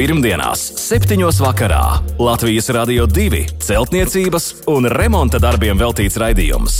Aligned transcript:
Pirmdienās, 0.00 0.62
7. 0.80 1.20
vakarā 1.44 1.98
Latvijas 2.16 2.70
Rādio 2.72 3.04
2 3.04 3.42
celtniecības 3.60 4.46
un 4.72 4.86
remonta 4.88 5.36
darbiem 5.36 5.76
veltīts 5.76 6.14
raidījums. 6.16 6.76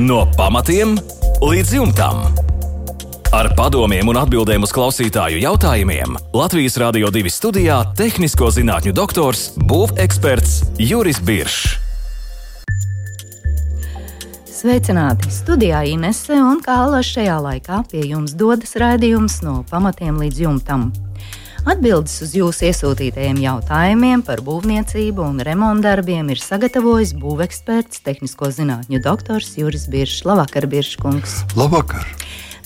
No 0.00 0.22
pamatiem 0.38 0.94
līdz 1.44 1.74
jumtam. 1.76 2.22
Ar 3.36 3.50
padomiem 3.58 4.08
un 4.08 4.16
atbildēm 4.22 4.64
uz 4.64 4.72
klausītāju 4.72 5.42
jautājumiem 5.42 6.16
Latvijas 6.32 6.80
Rādio 6.80 7.10
2 7.12 7.28
studijā- 7.28 7.76
tehnisko 8.00 8.48
zinātņu 8.56 8.96
doktors, 8.96 9.50
būveksperts 9.60 10.80
Juris 10.80 11.20
Biršs. 11.20 11.76
Sveicināti! 14.48 15.28
Studijā 15.28 15.84
Inese 15.92 16.40
un 16.40 16.64
Kāla 16.64 17.04
šajā 17.04 17.36
laikā 17.36 17.84
pie 17.92 18.08
jums 18.08 18.32
dodas 18.32 18.72
raidījums 18.80 19.42
no 19.42 19.60
pamatiem 19.68 20.16
līdz 20.16 20.44
jumtam. 20.48 20.90
Atbildes 21.68 22.14
uz 22.24 22.30
jūsu 22.32 22.70
iesūtītajiem 22.70 23.42
jautājumiem 23.42 24.22
par 24.24 24.40
būvniecību 24.44 25.24
un 25.26 25.42
remontdarbiem 25.44 26.30
ir 26.32 26.40
sagatavojis 26.40 27.12
būveksperts, 27.20 28.00
tehnisko 28.06 28.48
zinātņu 28.56 29.02
doktors 29.04 29.52
Juris 29.60 29.84
Biršs. 29.92 30.24
Labvakar, 30.24 30.64
Birškungs! 30.70 31.42
Labvakar! 31.60 32.06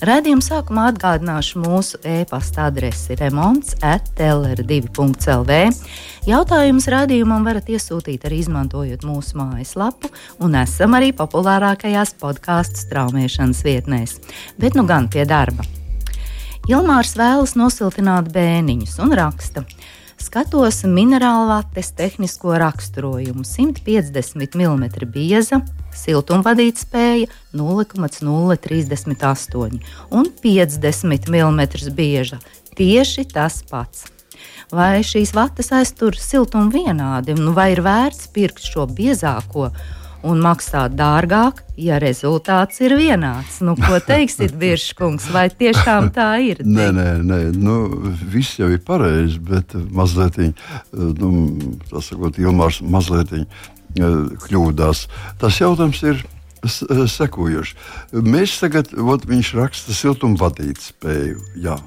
Radījuma 0.05 0.43
sākumā 0.43 0.89
atgādināšu 0.91 1.59
mūsu 1.63 1.99
e-pasta 2.07 2.69
adresi 2.69 3.15
remonds 3.19 3.75
atLR2.CLV. 3.83 5.61
Jautājumus 6.27 6.89
radījumam 6.91 7.47
varat 7.47 7.71
iesūtīt 7.71 8.27
arī 8.27 8.41
izmantojot 8.43 9.07
mūsu 9.07 9.39
mājaslapu, 9.39 10.11
un 10.43 10.59
esam 10.59 10.95
arī 10.99 11.11
populārākajās 11.15 12.15
podkāstu 12.19 12.83
straumēšanas 12.87 13.63
vietnēs. 13.67 14.19
Bet 14.59 14.75
nu 14.79 14.87
gan 14.87 15.11
pie 15.11 15.27
darba. 15.27 15.67
Ilmārs 16.65 17.11
vēlas 17.13 17.51
nosiltināt 17.53 18.31
bēniņus 18.33 18.95
un 19.03 19.11
raksta. 19.13 19.61
Skatos 20.17 20.79
minerālvates 20.89 21.91
tehnisko 21.93 22.57
raksturojumu 22.57 23.45
150 23.45 24.57
mm 24.57 24.89
bieza, 25.13 25.61
siltumvadīt 25.93 26.81
spēja 26.81 27.29
0,038 27.53 29.77
un 30.09 30.25
50 30.41 31.29
mm 31.29 31.61
bieža. 31.93 32.41
Tieši 32.73 33.29
tas 33.29 33.61
pats. 33.69 34.09
Vai 34.73 35.05
šīs 35.05 35.37
vatas 35.37 35.69
aiztur 35.69 36.17
siltumu 36.17 36.73
vienādi, 36.73 37.37
nu 37.37 37.53
vai 37.53 37.77
ir 37.77 37.85
vērts 37.85 38.25
pirkt 38.33 38.65
šo 38.65 38.89
biezāko? 38.89 39.69
Un 40.25 40.41
maksāt 40.43 40.95
dārgāk, 40.97 41.61
ja 41.79 41.99
rezultāts 42.01 42.81
ir 42.83 42.95
vienāds. 42.97 43.59
Nu, 43.65 43.75
ko 43.79 43.99
teiksit, 44.03 44.55
Biržkungs, 44.61 45.29
vai 45.33 45.47
tiešām 45.53 46.11
tā 46.15 46.29
ir? 46.43 46.61
Nē, 46.65 46.89
nē, 46.95 47.07
nē. 47.25 47.39
Nu, 47.55 47.79
viss 48.33 48.59
jau 48.59 48.71
ir 48.73 48.81
pareizi, 48.85 49.39
bet 49.39 49.75
mazliet, 49.95 50.39
nu, 50.91 51.31
tas 51.91 52.11
sakot, 52.11 52.39
Ilmārs 52.41 52.81
mazliet 52.81 53.33
eh, 53.37 53.45
kļūdās. 54.45 55.05
Tas 55.41 55.61
jautājums 55.61 56.01
ir 56.05 56.21
eh, 56.21 57.05
sekojošs. 57.15 57.75
Mēs 58.25 58.59
tagad, 58.63 58.95
ot, 58.97 59.27
viņš 59.29 59.53
raksta 59.59 59.95
siltumvadīt 59.95 60.81
spēju. 60.89 61.43
Jā. 61.65 61.77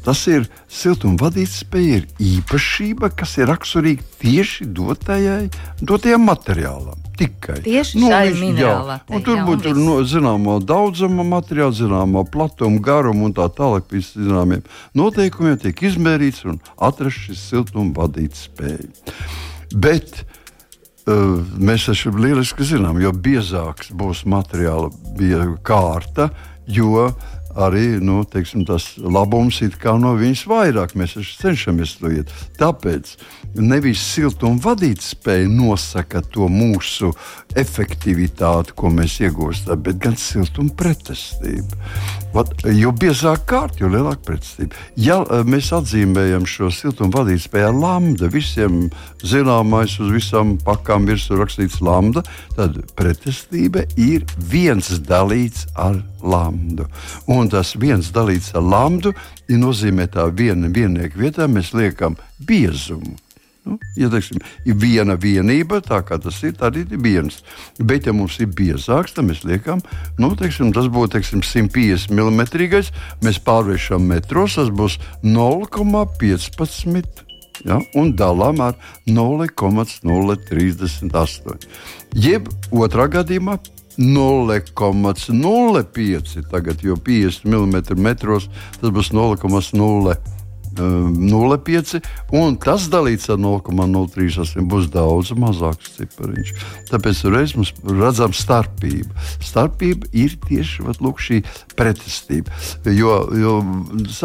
Tas 0.00 0.22
ir 0.32 0.46
siltumvadītspēja, 0.72 2.00
ir 2.00 2.06
īpašība, 2.24 3.10
kas 3.12 3.36
ir 3.36 3.50
raksturīga 3.52 4.06
tieši 4.22 4.70
dotajai, 4.72 5.50
dotajam 5.84 6.24
materiālam. 6.24 7.09
Tikai 7.20 7.58
tieši 7.64 8.00
nu, 8.00 8.08
šai 8.08 8.32
minerālā. 8.38 8.96
Tur 9.26 9.42
būtu 9.44 9.74
no, 9.76 9.98
zināmā 10.08 10.56
daudzuma 10.64 11.26
materiāla, 11.36 11.76
zināmā 11.76 12.24
platuma, 12.32 12.80
garuma 12.80 13.28
un 13.28 13.36
tā 13.36 13.50
tālāk. 13.52 13.84
Pēc 13.90 14.14
zināmiem 14.16 14.64
noteikumiem 14.96 15.58
tiek 15.60 15.84
izmērīts 15.90 16.46
un 16.48 16.60
atrasts 16.80 17.28
šis 17.28 17.42
siltumvadītspēja. 17.52 18.88
Bet 19.76 20.22
uh, 20.22 21.42
mēs 21.60 21.90
taču 21.90 22.14
lieliski 22.16 22.66
zinām, 22.72 23.02
jo 23.04 23.12
biezāks 23.12 23.92
būs 23.92 24.24
materiāla 24.24 24.88
kārta, 25.66 26.30
jo 26.70 27.10
arī 27.58 27.98
nu, 28.02 28.22
teiksim, 28.28 28.64
tas 28.68 28.92
labums 28.98 29.60
ir 29.64 29.74
no 29.98 30.14
viņas 30.18 30.46
vairāk. 30.50 30.94
Mēs 30.94 31.16
cenšamies 31.40 31.96
to 32.00 32.10
iet. 32.10 32.32
Tāpēc 32.58 33.16
nevis 33.54 34.00
siltuma 34.00 34.60
vadīt 34.60 35.02
spēja 35.02 35.48
nosaka 35.48 36.22
to 36.22 36.48
mūsu 36.48 37.12
efektivitāti, 37.56 38.74
ko 38.74 38.90
mēs 38.90 39.20
iegūstam, 39.20 39.82
bet 39.82 39.98
gan 39.98 40.16
siltuma 40.16 40.74
pretestība. 40.76 41.76
Vat, 42.30 42.52
jo 42.70 42.92
biezāk 42.94 43.42
kārt, 43.50 43.80
jo 43.82 43.88
lielāka 43.90 44.22
pretestība. 44.28 44.76
Ja 44.94 45.16
e, 45.24 45.40
mēs 45.50 45.72
atzīmējam 45.74 46.44
šo 46.46 46.68
siltuma 46.70 47.10
vadīt 47.18 47.42
spēju 47.42 47.70
ar 47.72 47.74
lambda, 47.74 48.28
visiem 48.30 48.84
zināmais 49.26 49.96
uz 49.98 50.12
visām 50.14 50.54
pakām 50.62 51.08
virsū 51.10 51.40
rakstīts 51.40 51.80
lambda, 51.82 52.22
tad 52.54 52.78
pretestība 52.98 53.82
ir 53.98 54.28
viens 54.52 54.92
dalīts 55.08 55.66
ar 55.74 55.98
lambdu. 56.22 56.86
Un 57.34 57.50
tas 57.50 57.74
viens 57.80 58.12
dalīts 58.14 58.54
ar 58.54 58.62
lambdu 58.62 59.10
ja 59.50 59.58
nozīmē 59.58 60.06
tā 60.14 60.28
viena 60.30 60.70
viennieku 60.70 61.24
vietā 61.24 61.50
mēs 61.50 61.74
liekam 61.74 62.14
biezumu. 62.46 63.16
Nu, 63.68 63.74
ja 63.96 64.08
teiksim, 64.08 64.38
ir 64.64 64.74
viena 64.80 65.16
vienība, 65.20 65.80
tā 65.84 66.00
kā 66.06 66.16
tas 66.22 66.42
ir, 66.46 66.52
tad 66.56 66.76
ir 66.80 66.86
viens. 66.96 67.42
Bet, 67.76 68.06
ja 68.08 68.12
mums 68.16 68.40
ir 68.40 68.48
biezāks, 68.56 69.12
tad 69.16 69.24
mēs 69.28 69.44
liekam, 69.44 69.80
nu, 70.20 70.28
teiksim, 70.38 70.72
tas 70.76 70.86
būtu 70.88 71.10
teiksim, 71.18 71.40
150 71.44 72.10
mm. 72.16 72.40
Mēs 73.24 73.38
pārvēršam 73.44 74.02
metros, 74.08 74.54
tas 74.56 74.70
būs 74.72 74.94
0,15 75.26 77.04
ja, 77.68 77.76
un 78.00 78.06
dalām 78.16 78.60
ar 78.64 78.74
0,038. 79.08 81.58
Jeb 82.16 82.48
otrā 82.72 83.06
gadījumā 83.12 83.54
0,05. 84.00 86.48
Tagad 86.50 86.82
jau 86.84 86.96
50 86.96 87.44
mm 87.44 87.76
metros 88.00 88.48
tas 88.80 88.90
būs 88.90 89.12
0,0. 89.12 90.39
0,5 90.76 92.00
un 92.36 92.56
tas 92.60 92.86
dalīts 92.92 93.30
ar 93.32 93.40
0,038 93.42 94.66
būs 94.70 94.88
daudz 94.92 95.32
mazāks 95.38 95.96
cipariņš. 95.96 96.52
Tāpēc 96.90 97.22
reiz 97.32 97.54
mums 97.58 97.72
redzam 97.84 98.34
starpību. 98.36 99.10
Starpība 99.44 100.10
ir 100.16 100.36
tieši 100.46 100.86
vat, 100.86 101.02
lūk, 101.02 101.20
šī 101.22 101.40
pretestība. 101.78 102.54
Jo, 102.86 103.16
jo 103.36 103.56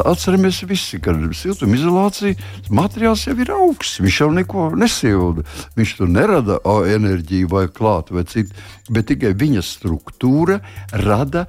atceramies 0.05 0.61
visi, 0.69 1.00
ka 1.03 1.16
siltumizolācija 1.16 2.69
materiāls 2.69 3.25
jau 3.28 3.38
ir 3.41 3.53
augsts. 3.55 4.01
Viņš 4.03 4.22
jau 4.22 4.31
neko 4.35 4.69
nesilda. 4.79 5.45
Viņš 5.78 5.97
tur 6.00 6.11
nerada 6.11 6.59
o, 6.63 6.81
enerģiju 6.85 7.51
vai 7.51 7.67
klātu 7.72 8.17
vai 8.19 8.25
citu, 8.29 8.55
bet 8.89 9.09
tikai 9.11 9.34
viņa 9.38 9.63
struktūra 9.66 10.61
rada 11.05 11.45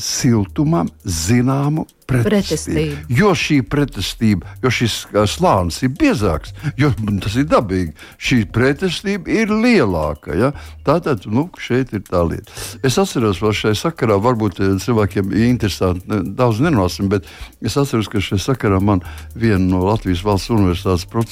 siltumam 0.00 0.90
zināmu 1.04 1.86
pretestību. 2.10 2.96
Jo 3.20 3.32
šī 3.38 3.60
pretestība, 3.70 4.56
jo 4.62 4.72
šis 4.74 4.96
slānis 5.30 5.80
ir 5.86 5.92
biezāks, 5.98 6.54
jo 6.80 6.92
tas 7.24 7.36
ir 7.40 7.48
dabīgi, 7.50 7.94
šī 8.20 8.42
pretestība 8.54 9.30
ir 9.32 9.52
lielāka. 9.54 10.36
Ja? 10.38 10.52
Tātad 10.86 11.26
nu, 11.30 11.48
šeit 11.60 11.94
ir 11.96 12.04
tā 12.08 12.22
lieta. 12.26 12.52
Es 12.86 12.98
atceros, 13.00 13.40
ka 13.42 13.52
šai 13.56 13.74
sakarā 13.78 14.18
varbūt 14.22 14.60
cilvēkiem 14.82 15.32
ir 15.34 15.48
interesanti, 15.50 16.20
daudz 16.36 16.62
nenāsim, 16.64 17.10
bet 17.12 17.28
es 17.62 17.76
atceros, 17.80 18.10
ka 18.10 18.22
šai 18.24 18.40
sakarā 18.42 18.80
man 18.82 19.04
viena 19.34 19.62
no 19.64 19.84
Latvijas 19.86 20.24
valsts 20.26 20.52
universitātes 20.54 21.06
pro, 21.10 21.24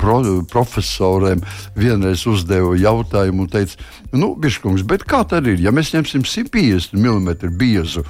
pro, 0.00 0.20
profesoriem 0.52 1.42
vienreiz 1.76 2.26
uzdeva 2.28 2.74
jautājumu 2.78 3.46
un 3.46 3.52
teica, 3.52 3.78
nu, 4.16 4.34
Biškungs, 4.40 4.84
bet 4.88 5.06
kā 5.08 5.22
tad 5.28 5.48
ir, 5.50 5.60
ja 5.62 5.72
mēs 5.74 5.94
ņemsim 5.94 6.26
150 6.26 6.96
mm 6.96 7.54
biezu? 7.58 8.04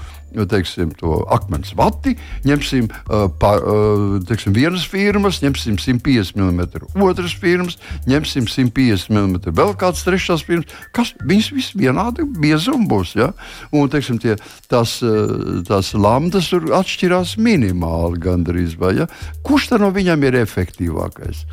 Teiksim, 0.50 0.90
to 0.98 1.20
akmens 1.32 1.72
vati, 1.76 2.16
ņemsim 2.46 2.88
uh, 2.90 3.26
pa, 3.40 3.54
uh, 3.56 4.16
teiksim, 4.28 4.54
vienas 4.56 4.86
firmas, 4.90 5.40
ņemsim 5.44 5.78
150 5.80 6.36
mm, 6.36 7.04
otras 7.06 7.36
firmas, 7.40 7.78
ņemsim 8.08 8.48
150 8.50 9.12
mm, 9.12 9.54
vēl 9.56 9.72
kādas 9.78 10.04
trešās 10.06 10.44
firmas. 10.46 10.72
Kas, 10.96 11.14
viņas 11.22 11.52
visas 11.56 11.78
vienādi 11.78 12.26
biezumi 12.40 12.88
būs. 12.90 13.14
Ja? 13.18 13.30
Un, 13.72 13.88
teiksim, 13.92 14.20
tie, 14.22 14.36
tās, 14.70 14.98
uh, 15.06 15.62
tās 15.68 15.94
lambdas 15.96 16.50
tur 16.52 16.68
atšķirās 16.80 17.36
minimāli 17.40 18.20
gandrīz. 18.26 18.76
Vai, 18.80 18.96
ja? 19.00 19.08
Kurš 19.46 19.72
no 19.80 19.92
viņiem 19.94 20.28
ir 20.28 20.42
efektīvākais? 20.42 21.46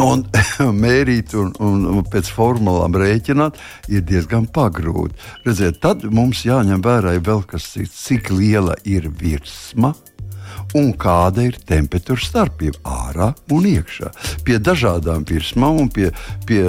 Un 0.00 0.22
mērīt 0.82 1.34
un, 1.38 1.52
un, 1.60 2.00
pēc 2.08 2.30
formulām 2.32 2.96
rēķināt 2.96 3.58
ir 3.92 4.04
diezgan 4.08 4.46
pagrūti. 4.52 5.18
Redziet, 5.44 5.80
tad 5.84 6.06
mums 6.08 6.44
jāņem 6.46 6.82
vērā 6.84 7.16
vēl 7.20 7.44
kas 7.50 7.72
cits, 7.74 7.98
cik 8.06 8.32
liela 8.32 8.78
ir 8.88 9.10
virsma 9.20 9.92
un 10.78 10.92
kāda 10.98 11.44
ir 11.48 11.58
temperatūra 11.66 12.22
starpība 12.22 12.80
ārā 12.84 13.30
un 13.54 13.66
iekšā. 13.70 14.10
Pie 14.46 14.58
dažādām 14.62 15.24
virsmām 15.28 15.80
un 15.84 15.90
pie, 15.92 16.10
pie, 16.48 16.62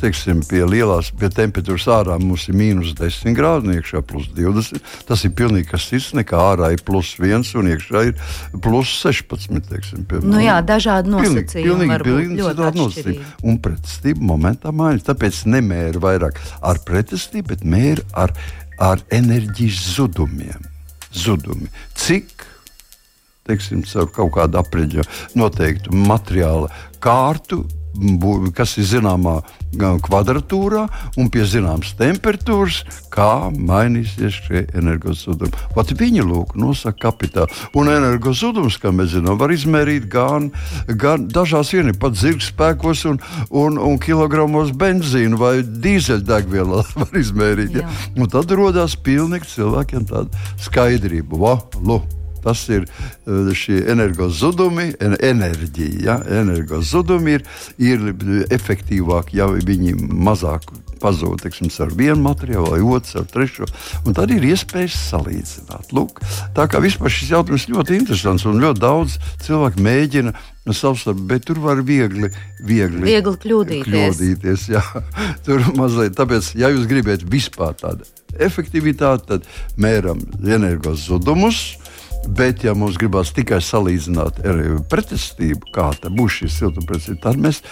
teiksim, 0.00 0.42
pie 0.48 0.64
lielās 0.68 1.12
pie 1.16 1.30
temperatūras 1.32 1.86
ārā 1.98 2.18
mums 2.20 2.46
ir 2.50 2.58
mīnus 2.58 2.94
10 2.98 3.36
grādi, 3.36 3.70
un 3.70 3.78
iekšā 3.78 4.02
plus 4.06 4.28
20. 4.36 4.82
Tas 5.08 5.24
ir 5.26 5.34
pilnīgi 5.38 5.70
kas 5.72 5.88
cits 5.90 6.12
nekā 6.16 6.42
ārā 6.52 6.72
ir 6.76 6.84
plus 6.86 7.14
1 7.20 7.46
un 7.60 7.72
iekšā 7.72 8.04
ir 8.10 8.14
plus 8.62 8.92
16. 9.02 9.56
Teiksim, 9.66 10.04
piemēram. 10.06 10.30
nu 10.30 10.42
jā, 10.44 10.58
dažādi 10.66 11.12
nosacījumi. 11.14 11.66
Pilnīgi, 11.66 11.98
pilnīgi 12.04 12.38
citādi 12.44 12.82
nosacījumi. 12.82 13.26
Un 13.48 13.58
pretestība 13.64 14.30
momentā 14.32 14.72
mainās. 14.74 15.06
Tāpēc 15.08 15.42
nemēra 15.50 16.02
vairāk 16.02 16.40
ar 16.66 16.80
pretestību, 16.86 17.54
bet 17.54 17.66
mēra 17.66 18.06
ar, 18.26 18.34
ar 18.82 19.02
enerģijas 19.14 19.82
zudumiem. 19.96 20.72
Zudumi. 21.16 21.70
Cik 21.96 22.35
teiksim, 23.46 23.82
caur 23.88 24.10
kaut 24.12 24.34
kādu 24.36 24.60
apreģa 24.60 25.06
noteiktu 25.38 25.94
materiāla 25.96 26.70
kārtu, 27.02 27.64
kas 28.56 28.76
ir 28.80 28.86
zināmā 28.88 29.38
kvadratūrā 29.76 30.84
un 31.20 31.28
pie 31.32 31.44
zināmas 31.48 31.92
temperatūras, 31.98 32.82
kā 33.12 33.48
mainīsies 33.52 34.38
šie 34.46 34.62
energozudumi. 34.76 35.52
Pat 35.74 35.92
viņi 35.96 36.24
lūk, 36.24 36.54
nosaka 36.60 37.08
kapitālu. 37.08 37.52
Un 37.76 37.90
energozudums, 37.92 38.78
kā 38.80 38.92
mēs 38.94 39.14
zinām, 39.16 39.38
var 39.40 39.52
izmērīt 39.52 40.08
gan, 40.12 40.50
gan 40.88 41.28
dažās 41.32 41.72
vienībās, 41.74 42.00
pat 42.02 42.18
zirga 42.20 42.46
spēkos 42.46 43.06
un, 43.10 43.20
un, 43.50 43.80
un 43.80 44.00
kilogramos 44.02 44.72
benzīnu 44.76 45.40
vai 45.40 45.54
dīzeļdegvielā 45.64 46.84
var 47.00 47.20
izmērīt. 47.20 47.80
Ja? 47.80 47.88
Un 48.16 48.32
tad 48.32 48.52
radās 48.56 48.96
pilnīgi 48.96 49.56
cilvēkiem 49.56 50.08
tāda 50.12 50.46
skaidrība. 50.68 51.40
Va, 51.40 51.56
lu, 51.84 52.00
Tas 52.46 52.64
ir 52.70 52.86
eh, 52.86 53.52
šie 53.58 53.82
energozudumi, 53.92 54.92
enerģija. 55.02 56.00
Ja? 56.06 56.18
Energozudumi 56.42 57.38
ir, 57.38 57.46
ir 57.82 58.10
efektīvāki, 58.54 59.40
ja 59.40 59.50
viņi 59.50 59.96
mazāk 59.98 60.70
pazūd 61.00 61.42
teiksim, 61.44 61.70
ar 61.82 61.92
vienu 61.96 62.18
materiālu, 62.24 62.72
vai 62.72 62.80
otru, 62.96 63.22
ar 63.22 63.28
trešo. 63.30 63.68
Tad 64.16 64.32
ir 64.34 64.46
iespējas 64.50 64.96
salīdzināt. 65.10 65.92
Lūk, 65.96 66.20
tā 66.56 66.66
kā 66.70 66.80
vispār 66.82 67.12
šis 67.12 67.32
jautājums 67.34 67.68
ļoti 67.72 67.98
interesants 68.00 68.46
un 68.48 68.60
ļoti 68.62 68.82
daudz 68.82 69.18
cilvēku 69.44 69.82
mēģina 69.86 70.34
savstarpēji, 70.66 71.28
bet 71.30 71.46
tur 71.46 71.60
var 71.62 71.82
viegli, 71.86 72.30
viegli, 72.66 73.04
viegli 73.06 73.36
kļūdīties. 73.44 73.86
kļūdīties 73.86 74.68
jā. 74.72 74.82
Tur 75.46 75.62
mazliet, 75.78 76.16
tāpēc, 76.18 76.54
ja 76.58 76.72
jūs 76.74 76.88
gribat 76.90 77.26
vispār 77.30 77.76
tādu 77.78 78.08
efektivitāti, 78.42 79.28
tad 79.30 79.46
mēram 79.80 80.20
energos 80.42 81.06
zudumus 81.06 81.76
Bet, 82.26 82.64
ja 82.66 82.74
mums 82.74 82.98
gribās 83.00 83.30
tikai 83.36 83.60
salīdzināt 83.62 84.42
pretestību, 84.90 85.70
kāda 85.74 86.10
būs 86.12 86.40
šī 86.40 86.50
siltumpretstība, 86.52 87.20
tad 87.28 87.40
mēs 87.42 87.62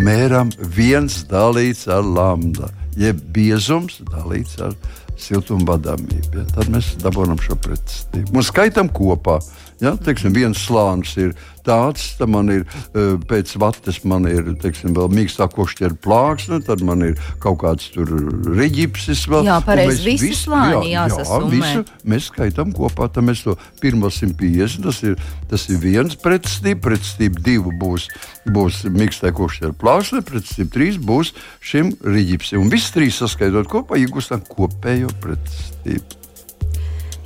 mērām 0.00 0.52
viens 0.76 1.22
dalīts 1.30 1.88
ar 1.90 2.04
lambda, 2.06 2.68
jeb 2.98 3.22
biezums 3.34 4.00
dalīts 4.10 4.58
ar 4.62 4.76
siltumvadāmību. 5.20 6.30
Ja? 6.38 6.44
Tad 6.54 6.70
mēs 6.72 6.94
dabūjam 7.02 7.40
šo 7.42 7.56
pretestību. 7.64 8.34
Mums 8.36 8.52
skaitam 8.52 8.92
kopā. 8.92 9.40
Ja, 9.80 9.94
teiksim, 9.96 10.34
viens 10.36 10.60
slānis 10.60 11.14
ir 11.16 11.30
tāds, 11.64 12.02
tad 12.18 12.28
man 12.32 12.50
ir 12.52 12.64
e, 12.66 13.04
pēc 13.28 13.54
vates, 13.60 14.02
man 14.08 14.26
ir 14.28 14.50
teiksim, 14.60 14.92
vēl 14.96 15.08
mīkstā 15.16 15.46
košķera 15.52 15.96
plāksne, 16.04 16.58
tad 16.66 16.84
man 16.84 17.04
ir 17.06 17.14
kaut 17.40 17.62
kāds 17.62 17.88
tur 17.94 18.12
reģipsis. 18.58 19.24
Vēl, 19.32 19.48
jā, 19.48 19.56
pareizi, 19.64 20.04
visi 20.04 20.30
visu, 20.30 20.50
slāņi 20.50 20.92
jā, 20.92 21.06
jāsasumē. 21.08 21.40
Jā, 21.40 21.80
visu 21.80 22.12
mēs 22.12 22.28
skaitām 22.28 22.76
kopā, 22.76 23.08
tad 23.08 23.24
mēs 23.28 23.44
to 23.46 23.56
pirmo 23.80 24.12
150, 24.12 24.84
tas 24.84 25.00
ir, 25.06 25.16
tas 25.48 25.66
ir 25.72 25.80
viens 25.80 26.16
pretstība, 26.20 26.82
pretstība 26.90 27.40
divu 27.48 27.72
būs, 27.80 28.10
būs 28.52 28.84
mīkstā 28.92 29.32
košķera 29.36 29.72
plāksne, 29.80 30.20
pretstība 30.28 30.76
trīs 30.76 31.00
būs 31.00 31.32
šim 31.64 31.94
reģipsim. 32.04 32.60
Un 32.60 32.72
viss 32.72 32.92
trīs 32.92 33.20
saskaitot 33.24 33.72
kopā, 33.72 34.00
iegūstam 34.04 34.44
kopējo 34.44 35.12
pretstību. 35.24 36.19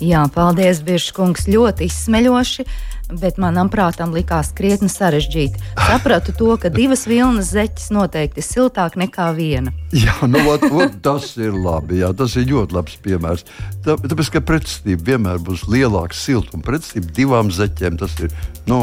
Jā, 0.02 0.24
paldies, 0.34 0.82
Biržkungs, 0.82 1.46
ļoti 1.50 1.86
izsmeļoši. 1.90 2.66
Bet 3.12 3.36
manam 3.36 3.68
prātam 3.68 4.14
likās 4.16 4.48
krietni 4.56 4.88
sarežģīti. 4.88 5.60
Sapratu 5.76 6.32
to, 6.34 6.48
ka 6.56 6.70
divas 6.72 7.04
vilnas 7.04 7.50
zeķes 7.52 7.90
noteikti 7.92 8.40
ir 8.40 8.46
siltāk 8.46 8.96
nekā 8.96 9.26
viena. 9.36 9.74
Jā, 9.92 10.14
nu, 10.24 10.40
ot, 10.48 10.64
ot, 10.72 10.96
tas 11.04 11.34
ir 11.36 11.52
labi. 11.52 12.00
Jā, 12.00 12.14
tas 12.16 12.32
ir 12.40 12.48
ļoti 12.48 12.74
labs 12.74 12.96
piemērs. 13.04 13.44
Tā, 13.84 13.98
tāpēc, 14.00 14.32
ka 14.32 14.42
pretestība 14.48 15.10
vienmēr 15.12 15.42
būs 15.44 15.66
lielāka 15.68 16.16
siltuma 16.16 16.64
pretestība 16.64 17.12
divām 17.20 17.52
zeķēm. 17.52 18.00
Tas 18.00 18.16
ir, 18.24 18.32
nu, 18.72 18.80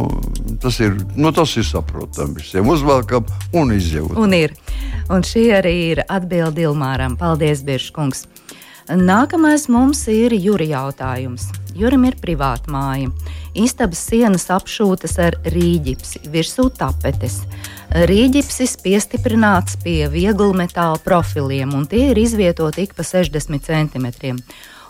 tas 0.61 0.77
ir, 0.85 1.01
nu, 1.17 1.33
tas 1.35 1.57
ir 1.57 1.65
saprotami. 1.67 2.37
Visiem 2.39 2.69
uzvelkam 2.69 3.25
un 3.57 3.73
izjūtam. 3.73 4.21
Un 4.21 4.37
ir. 4.37 4.53
Un 5.11 5.25
šī 5.25 5.49
arī 5.57 5.75
ir 5.95 6.05
atbilde 6.05 6.69
Ilmāram. 6.69 7.17
Paldies, 7.19 7.65
Biržkungs! 7.65 8.27
Nākamais 8.89 9.67
mums 9.69 10.07
ir 10.09 10.33
jūra 10.33 10.65
jautājums. 10.65 11.51
Jurim 11.77 12.07
ir 12.09 12.17
privāta 12.19 12.71
māja. 12.73 13.11
Istabas 13.55 14.01
sienas 14.09 14.47
apšūtas 14.51 15.17
ar 15.21 15.37
rīģipsi, 15.45 16.23
virsū 16.33 16.67
tapetes. 16.75 17.41
Rīģipsis 17.91 18.77
piestiprināts 18.81 19.77
pie 19.83 20.07
viegla 20.11 20.51
metāla 20.63 20.99
profiliem, 21.03 21.75
un 21.77 21.85
tie 21.87 22.09
ir 22.11 22.19
izvietoti 22.19 22.87
ik 22.87 22.95
pa 22.97 23.05
60 23.07 23.61
cm. 23.69 24.39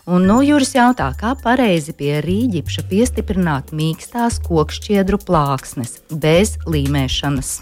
Un 0.09 0.25
nu, 0.25 0.39
Juris 0.41 0.73
jautā, 0.73 1.11
kā 1.13 1.35
pareizi 1.37 1.93
pie 1.93 2.15
rīģipša 2.25 2.87
piestiprināt 2.89 3.69
mīkstās 3.75 4.39
kokšķiedru 4.47 5.19
plāksnes 5.21 5.99
bez 6.09 6.55
līmēšanas. 6.65 7.59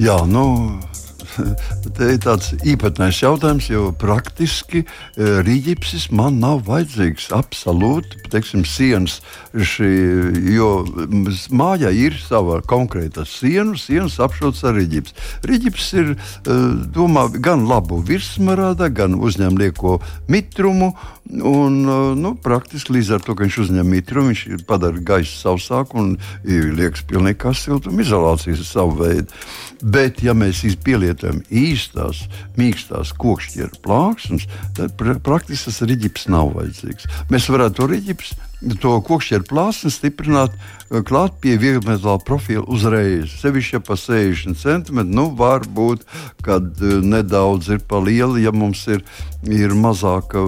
Jā, 0.00 0.16
nu, 0.26 0.80
Te 1.96 2.08
ir 2.14 2.20
tāds 2.22 2.52
īpatnējs 2.66 3.20
jautājums, 3.22 3.68
jo 3.70 3.90
praktiski 4.00 4.82
e, 4.82 4.86
rīķipsis 5.44 6.08
man 6.16 6.40
nav 6.42 6.64
vajadzīgs. 6.68 7.30
Absolūti, 7.36 8.20
teiksim, 8.32 8.64
sienas. 8.68 9.20
Šī, 9.54 9.90
jo 10.54 10.70
mājā 11.54 11.92
ir 11.96 12.18
sava 12.22 12.60
konkrēta 12.62 13.26
siena, 13.28 13.76
sienas 13.80 14.18
apšauts 14.22 14.62
ar 14.68 14.76
rīķipsi. 14.78 15.16
Rīķips 15.50 15.88
ir 16.00 16.12
e, 16.14 16.58
domā, 16.94 17.28
gan 17.42 17.66
labu 17.70 18.00
virsmarāda, 18.06 18.90
gan 18.94 19.18
uzņem 19.18 19.58
lieko 19.60 19.98
mitrumu. 20.30 20.92
Un, 21.30 21.80
e, 21.86 21.98
nu, 22.18 22.34
praktiski 22.42 22.98
līdz 22.98 23.16
ar 23.16 23.26
to, 23.26 23.36
ka 23.36 23.46
viņš 23.46 23.60
uzņem 23.66 23.92
mitrumu, 23.96 24.34
viņš 24.34 24.66
padara 24.68 25.02
gaisu 25.12 25.36
sausāku 25.38 26.00
un 26.00 26.14
liekas 26.44 27.04
pilnīgi 27.08 27.40
kā 27.44 27.54
siltumizolācijas 27.56 28.64
savu 28.70 28.98
veidu. 29.04 29.42
Bet, 29.80 30.20
ja 30.20 30.34
mēs 30.36 30.60
pielietojam 30.84 31.40
īstās, 31.48 32.26
mīkstās 32.60 33.14
kokšķieru 33.20 33.80
plāksnes, 33.84 34.44
tad 34.76 34.92
pra 35.00 35.16
praktiski 35.24 35.70
tas 35.70 35.80
riģips 35.88 36.28
nav 36.32 36.52
vajadzīgs. 36.58 37.08
Mēs 37.32 37.48
varētu 37.52 37.80
to 37.80 37.88
riģips, 37.94 38.34
to 38.80 38.92
kokšķieru 39.06 39.46
plāksni 39.48 39.90
stiprināt 39.92 40.54
eh, 40.54 41.00
klāt 41.06 41.38
pie 41.40 41.56
vieglametāla 41.60 42.20
profila 42.26 42.64
uzreiz. 42.68 43.32
Sevišķi, 43.40 43.76
ja 43.78 43.82
pa 43.84 43.96
60 43.96 44.60
centimetri, 44.60 45.16
nu, 45.16 45.30
var 45.36 45.64
būt, 45.64 46.04
kad 46.44 46.68
uh, 46.82 47.00
nedaudz 47.04 47.70
ir 47.72 47.80
pa 47.88 48.00
liela, 48.02 48.38
ja 48.40 48.52
mums 48.52 48.84
ir, 48.90 49.04
ir 49.48 49.72
mazāka 49.76 50.44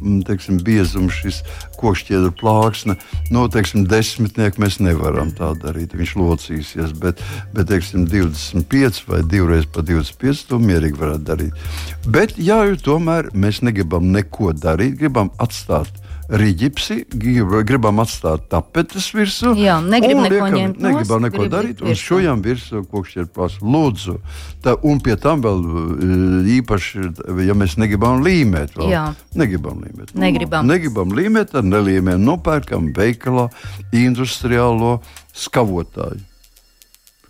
teiksim, 0.00 0.60
biezums 0.64 1.18
šis 1.20 1.40
kokšķiedra 1.80 2.32
plāksne. 2.40 2.96
Nu, 3.32 3.44
teiksim, 3.52 3.84
desmitnieku 3.90 4.62
mēs 4.62 4.78
nevaram 4.80 5.32
tā 5.36 5.52
darīt. 5.60 5.94
Viņš 5.96 6.14
locīsies, 6.16 6.94
bet, 7.02 7.20
bet 7.52 7.70
teiksim, 7.72 8.06
25 8.08 9.02
vai 9.10 9.22
divreiz 9.28 9.68
pa 9.68 9.84
25 9.84 10.46
to 10.48 10.60
mierīgi 10.62 11.00
varētu 11.00 11.26
darīt. 11.28 11.64
Bet, 12.08 12.38
jā, 12.40 12.62
tomēr 12.80 13.32
mēs 13.36 13.60
negribam 13.66 14.08
neko 14.14 14.54
darīt, 14.56 14.96
gribam 15.00 15.32
atstāt 15.42 15.92
rīķipsi, 16.30 16.96
gribam 17.66 18.00
atstāt 18.02 18.46
tapetes 18.52 19.08
virsū. 19.16 19.54
Jā, 19.58 19.78
negribam 19.82 20.24
neko 20.26 20.36
liekam, 20.36 20.56
ņemt. 20.56 20.80
Negribam 20.84 21.26
neko 21.26 21.48
darīt 21.50 21.82
un 21.82 21.98
šojam 21.98 22.44
virsū 22.44 22.84
kokšķerpās. 22.90 23.58
Lūdzu. 23.64 24.16
Tā, 24.64 24.76
un 24.86 25.02
pie 25.04 25.16
tam 25.20 25.42
vēl 25.44 25.60
e, 25.66 26.20
īpaši, 26.60 27.10
ja 27.48 27.56
mēs 27.58 27.76
negribam 27.80 28.22
līmēt. 28.26 28.78
Vēl, 28.78 28.94
Jā. 28.94 29.04
Negribam 29.38 29.82
līmēt. 29.82 30.14
Negribam. 30.14 30.66
Nu, 30.66 30.76
negribam 30.76 31.14
līmēt, 31.16 31.54
tad 31.56 31.68
nelīmējam. 31.68 32.26
Nopērkam 32.30 32.90
veikalā 32.96 33.48
industriālo 33.96 34.98
skavotāju 35.34 36.29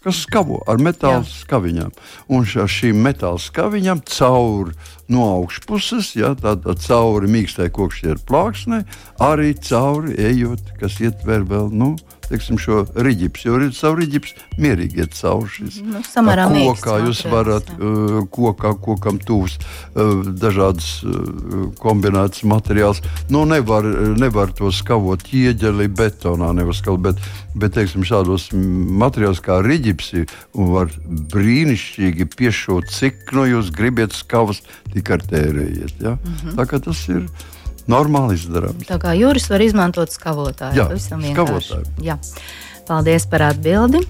kas 0.04 0.23
skavo 0.25 0.61
ar 0.71 0.80
metāla 0.83 1.25
skaviņām. 1.26 1.92
Un 2.33 2.47
ar 2.62 2.71
šīm 2.71 3.02
metāla 3.04 3.40
skaviņām 3.40 4.02
cauri 4.09 4.76
no 5.11 5.26
augšpuses, 5.40 6.14
ja, 6.19 6.33
tāda 6.38 6.76
cauri 6.78 7.30
mīkstai 7.30 7.69
kokšķieru 7.75 8.25
plāksnē, 8.28 8.85
arī 9.21 9.52
cauri 9.66 10.16
ejot, 10.30 10.73
kas 10.80 11.00
ietver 11.02 11.45
vēl 11.50 11.71
nu, 11.75 11.95
teiksim, 12.30 12.58
šo 12.60 12.84
riģips, 12.94 13.44
jo 13.46 13.58
caur 13.76 13.99
riģips 14.00 14.34
mierīgi 14.60 15.02
iet 15.02 15.16
cauri 15.18 15.50
šis. 15.56 15.80
Nu, 15.87 16.02
samērā 16.06 16.46
mīksts 16.52 16.84
kokā 16.84 16.96
jūs 17.04 17.22
varat, 17.30 17.70
uh, 17.76 18.20
kokā, 18.32 18.72
kokam 18.84 19.20
tūs, 19.22 19.58
uh, 19.58 20.22
dažādas 20.40 20.90
uh, 21.04 21.68
kombinētas 21.80 22.44
materiāls. 22.49 23.02
Nu, 23.32 23.44
nevar, 23.49 23.87
nevar 24.20 24.54
to 24.56 24.72
skavot 24.75 25.25
ķieģeli 25.26 25.90
betonā, 25.99 26.52
nevar 26.56 26.76
skavot, 26.76 27.04
bet, 27.10 27.22
bet 27.58 27.76
teiksim, 27.78 28.06
šādos 28.06 28.50
materiālos 28.54 29.42
kā 29.44 29.60
riģipsi 29.66 30.26
var 30.54 30.92
brīnišķīgi 31.34 32.28
piešūt, 32.37 32.90
cik 32.94 33.34
nu 33.37 33.46
jūs 33.50 33.72
gribat 33.75 34.14
skavas, 34.16 34.62
tik 34.94 35.10
ar 35.14 35.25
tērējiet. 35.30 35.99
Ja? 36.00 36.16
Mm. 36.16 36.37
-hmm. 36.42 36.58
Tā 36.58 36.66
kā 36.70 36.80
tas 36.82 37.08
ir 37.08 37.26
normāli 37.90 38.37
izdarāms. 38.38 38.87
Tā 38.88 38.99
kā 39.00 39.14
jūras 39.16 39.49
var 39.50 39.64
izmantot 39.64 40.12
skavotāju. 40.12 40.76
Jā, 40.78 40.88
pavisam 40.90 41.22
vienkārši. 41.25 41.82
Jā. 42.04 42.18
Paldies 42.88 43.26
par 43.30 43.46
atbildi. 43.52 44.02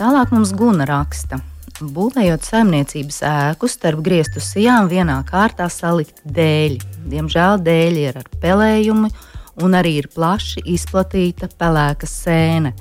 Tālāk 0.00 0.34
mums 0.34 0.52
guna 0.56 0.86
raksta. 0.88 1.40
Būvējot 1.80 2.44
saimniecības 2.44 3.22
ēku 3.24 3.68
starp 3.70 4.02
griestu 4.04 4.40
sijām, 4.44 4.90
vienā 4.90 5.16
kārtā 5.28 5.70
salikt 5.72 6.20
dēļi. 6.28 6.80
Diemžēl 7.08 7.60
dēļi 7.64 8.02
ir 8.10 8.18
ar 8.20 8.26
pelējumu, 8.42 9.08
un 9.64 9.76
arī 9.78 9.94
ir 10.02 10.10
plaši 10.12 10.64
izplatīta 10.74 11.48
pelēka 11.60 12.08
sēne. 12.08 12.74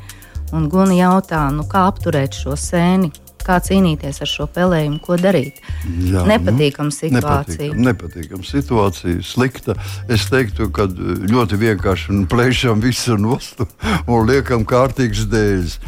Un 0.55 0.67
Guna 0.71 0.97
jautā, 0.97 1.45
nu 1.53 1.63
kā 1.69 1.85
apturēt 1.87 2.35
šo 2.35 2.57
sēni, 2.59 3.11
kā 3.45 3.59
cīnīties 3.63 4.21
ar 4.23 4.29
šo 4.29 4.47
pelējumu, 4.55 4.99
ko 5.03 5.17
darīt. 5.19 5.61
Jā, 6.09 6.25
Nepatīkama 6.29 6.93
situācija. 6.93 7.71
Nepatīkama, 7.73 7.85
nepatīkama 7.89 8.47
situācija, 8.47 9.23
slikta. 9.25 9.77
Es 10.11 10.27
teiktu, 10.31 10.69
ka 10.75 10.87
ļoti 10.89 11.59
vienkārši 11.63 12.13
un 12.15 12.27
plēšam 12.29 12.83
visu 12.83 13.17
nost 13.19 13.63
un 14.07 14.29
liekam 14.29 14.67
kārtīgas 14.67 15.27
dēļas. 15.31 15.79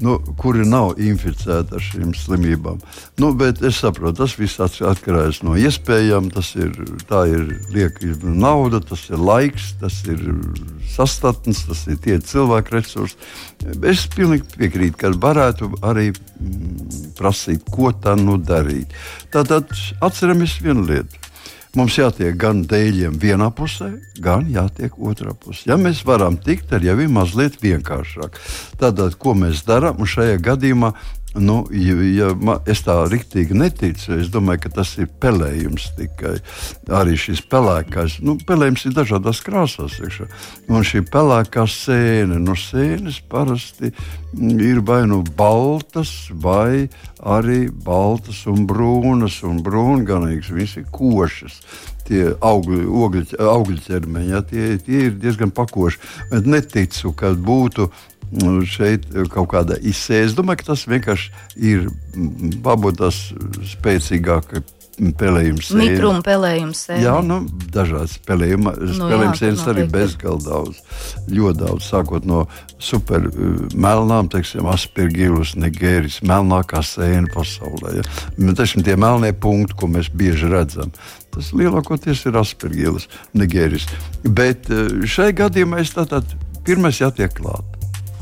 Nu, 0.00 0.16
kuri 0.40 0.64
nav 0.64 0.94
inficēti 1.00 1.76
ar 1.76 1.82
šīm 1.84 2.14
slimībām. 2.16 2.78
Nu, 3.20 3.34
bet 3.36 3.60
es 3.66 3.82
saprotu, 3.82 4.22
tas 4.22 4.36
viss 4.40 4.60
atkarīgs 4.60 5.42
no 5.44 5.58
iespējām. 5.60 6.30
Tas 6.32 6.54
ir, 6.56 6.72
ir 7.28 7.44
lieka 7.74 8.14
nauda, 8.24 8.80
tas 8.80 9.04
ir 9.10 9.20
laiks, 9.20 9.74
tas 9.82 10.00
ir 10.08 10.22
sastatnes, 10.88 11.66
tas 11.68 11.84
ir 11.92 12.00
tie 12.00 12.16
cilvēku 12.24 12.78
resursi. 12.78 13.18
Es 13.84 14.06
pilnīgi 14.14 14.48
piekrītu, 14.56 14.96
ka 15.02 15.12
varētu 15.20 15.68
arī 15.84 16.10
mm, 16.14 17.10
prasīt, 17.20 17.68
ko 17.68 17.92
tā 17.92 18.16
nu 18.16 18.38
darīt. 18.40 18.96
Tātad 19.34 19.68
atceramies 20.00 20.56
vienu 20.64 20.88
lietu. 20.88 21.29
Mums 21.78 21.94
jātiek 21.94 22.34
gan 22.34 22.64
dēļiem 22.66 23.14
vienā 23.22 23.46
pusē, 23.54 23.92
gan 24.18 24.48
jātiek 24.50 24.96
otrā 24.98 25.36
pusē. 25.38 25.68
Ja 25.70 25.76
mēs 25.78 26.00
varam 26.06 26.34
tikt, 26.42 26.66
tad 26.72 26.82
jau 26.82 26.96
ir 26.98 27.12
mazliet 27.12 27.60
vienkāršāk. 27.62 28.40
Tātad, 28.80 29.14
ko 29.22 29.36
mēs 29.38 29.62
darām, 29.68 30.00
un 30.02 30.10
šajā 30.10 30.40
gadījumā, 30.42 30.90
nu, 31.34 31.60
ja, 31.70 31.94
ja 32.02 32.30
es 32.70 32.82
tā 32.86 32.96
rīktīgi 33.10 33.56
neticu, 33.56 34.16
es 34.18 34.30
domāju, 34.32 34.64
ka 34.64 34.72
tas 34.80 34.96
ir 34.98 35.10
pelējums 35.22 35.90
tikai. 35.98 36.36
Arī 37.00 37.14
šis 37.20 37.42
pelēkais, 37.50 38.18
nu, 38.26 38.36
pelējums 38.46 38.86
ir 38.88 38.96
dažādās 38.96 39.42
krāsās. 39.46 40.00
Iekšā. 40.00 40.26
Un 40.70 40.86
šī 40.86 41.04
pelēkā 41.10 41.66
sēne, 41.70 42.40
no 42.42 42.56
sēnes 42.58 43.20
parasti 43.30 43.92
mm, 43.92 44.58
ir 44.72 44.82
vai 44.86 45.04
nu 45.10 45.22
baltas, 45.38 46.12
vai 46.32 46.88
arī 47.20 47.62
baltas 47.70 48.42
un 48.50 48.66
brūnas, 48.70 49.42
un 49.46 49.62
brūnganīgas, 49.66 50.52
viņas 50.56 50.76
ir 50.82 50.92
košas 50.94 51.62
tie 52.10 52.32
augļu, 52.42 53.78
ķermeņi, 53.86 54.32
ja, 54.32 54.42
tie, 54.42 54.74
tie 54.82 55.06
ir 55.08 55.18
diezgan 55.20 55.52
pakoši. 55.54 56.00
Bet 56.32 56.48
neticu, 56.50 57.14
ka 57.14 57.32
būtu 57.38 57.86
šeit 58.68 59.08
kaut 59.32 59.50
kāda 59.50 59.78
izsēja. 59.80 60.28
Es 60.30 60.36
domāju, 60.38 60.62
ka 60.62 60.72
tas 60.72 60.84
vienkārši 60.90 61.32
ir 61.56 61.88
mm, 61.88 62.60
varbūt 62.64 63.00
tas 63.02 63.24
spēcīgākais. 63.72 64.76
Mitruma 65.00 66.20
pelējums. 66.20 66.82
sēnē. 66.84 66.98
Jā, 67.00 67.14
nu, 67.24 67.38
dažādas 67.72 68.18
spēlējuma, 68.18 68.74
Nu, 68.76 68.90
spēlējuma 68.98 69.30
jā, 69.30 69.38
sēnes 69.38 69.62
arī 69.72 69.86
bezgalīgi 69.88 70.44
daudz. 70.44 70.82
Ļoti 71.32 71.60
daudz, 71.62 71.86
sākot 71.88 72.26
no 72.28 72.42
super 72.76 73.24
uh, 73.30 73.62
melnām, 73.72 74.28
teiksim, 74.28 74.68
aspergilus, 74.68 75.54
negēris, 75.56 76.20
melnākā 76.26 76.84
sēna 76.84 77.32
pasaulē. 77.32 77.96
Ja? 77.96 78.06
Nu, 78.36 78.52
Teiksim, 78.58 78.84
tie 78.84 78.98
melnie 79.00 79.32
punkti, 79.32 79.78
ko 79.80 79.88
mēs 79.88 80.12
bieži 80.12 80.52
redzam. 80.52 80.92
Tas 81.32 81.52
lielākoties 81.56 82.26
ir 82.28 82.36
aspergilus, 82.42 83.08
negēris. 83.32 83.88
Bet 84.28 84.68
uh, 84.68 85.00
šai 85.08 85.32
gadījumā 85.40 85.80
es 85.80 85.96
tātad 85.96 86.36
pirmais 86.68 87.00
jātiek 87.00 87.32
klāt. 87.40 87.79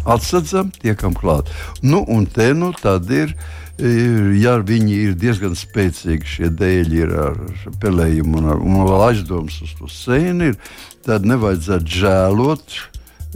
Atsadzam, 0.08 0.72
tiekam 0.82 1.16
klāt. 1.16 1.50
Nu, 1.84 2.02
un 2.08 2.24
te 2.26 2.52
nu 2.56 2.72
tad 2.76 3.10
ir 3.12 3.34
ir, 3.78 4.34
ja 4.38 4.58
viņi 4.64 4.98
ir 5.08 5.16
diezgan 5.18 5.56
spēcīgi, 5.58 6.26
šie 6.26 6.52
dēļi 6.58 7.02
ir 7.04 7.14
ar 7.22 7.40
pelējumu 7.82 8.40
un, 8.40 8.50
ar, 8.52 8.62
un 8.62 8.78
vēl 8.88 9.04
aizdomas 9.10 9.58
uz 9.64 9.74
to 9.78 9.90
sēni, 9.92 10.52
ir, 10.52 10.58
tad 11.06 11.26
nevajadzētu 11.28 11.98
žēlot 12.02 12.78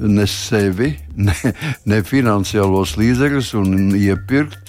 ne 0.02 0.26
sevi, 0.30 0.94
ne, 1.16 1.34
ne 1.88 2.00
finansiālos 2.06 2.96
līdzekļus 3.00 3.52
un 3.60 3.92
iepirkt 3.98 4.61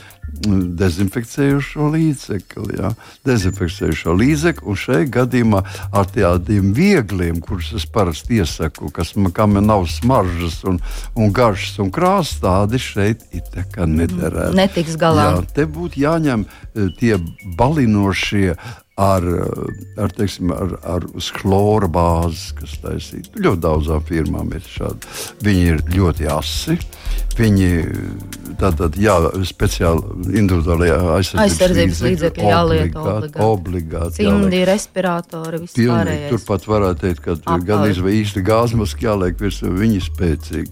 dezinfekcējošo 0.80 1.88
līdzekli. 1.94 2.78
Ja? 2.80 2.94
Dezinfekcējošo 3.28 4.16
līdzekli, 4.18 4.68
un 4.70 4.80
šajā 4.80 5.08
gadījumā 5.14 5.64
ar 5.94 6.10
tādiem 6.14 6.74
viegliem, 6.76 7.42
kurus 7.44 7.74
es 7.78 7.86
parasti 7.90 8.42
iesaku, 8.42 8.92
kas 8.94 9.16
man, 9.16 9.34
kam 9.36 9.58
nav 9.64 9.86
smaržas 9.92 10.62
un, 10.70 10.80
un 11.16 11.34
garšas 11.36 11.80
un 11.84 11.92
krāsas, 11.94 12.42
tādi 12.44 12.82
šeit 12.82 13.28
it 13.36 13.52
kā 13.74 13.88
nederētu. 13.90 14.56
Netiks 14.58 14.98
galā. 15.00 15.30
Jā, 15.30 15.44
te 15.60 15.68
būtu 15.70 16.02
jāņem 16.04 16.48
eh, 16.48 16.90
tie 17.00 17.18
balinošie. 17.58 18.54
Ar, 18.96 19.24
eh, 19.26 20.02
ar, 20.04 20.12
teiksim, 20.14 20.52
ar, 20.54 20.76
ar 20.86 21.06
uz 21.18 21.32
chlora 21.34 21.88
bāzes, 21.90 22.52
kas 22.60 22.76
taisīta. 22.84 23.40
Ļoti 23.42 23.62
daudzām 23.64 24.04
firmām 24.06 24.52
ir 24.54 24.62
šādi. 24.62 25.10
Viņi 25.42 25.64
ir 25.72 25.82
ļoti 25.96 26.30
asi. 26.30 26.78
Viņi 27.34 27.70
tātad, 28.62 28.94
jā, 29.02 29.16
speciāli 29.48 30.36
individuālajā 30.38 30.98
aizsardzības, 31.18 32.02
līdzekļi 32.06 32.46
jālieto 32.46 33.02
obligāti. 33.02 33.46
obligāti 33.48 34.18
Cimdi, 34.20 34.60
jāliek. 34.60 34.68
respiratori, 34.70 35.62
viss 35.64 35.78
pārējais. 35.80 36.30
turpat 36.30 36.68
varētu 36.70 37.02
teikt, 37.02 37.24
ka 37.26 37.58
gan 37.66 37.88
izvēlēt 37.90 38.20
īsti 38.22 38.44
gāzmaski 38.46 39.08
jāliek 39.08 39.42
virsū, 39.42 39.72
viņi 39.74 40.02
spēcīgi. 40.06 40.70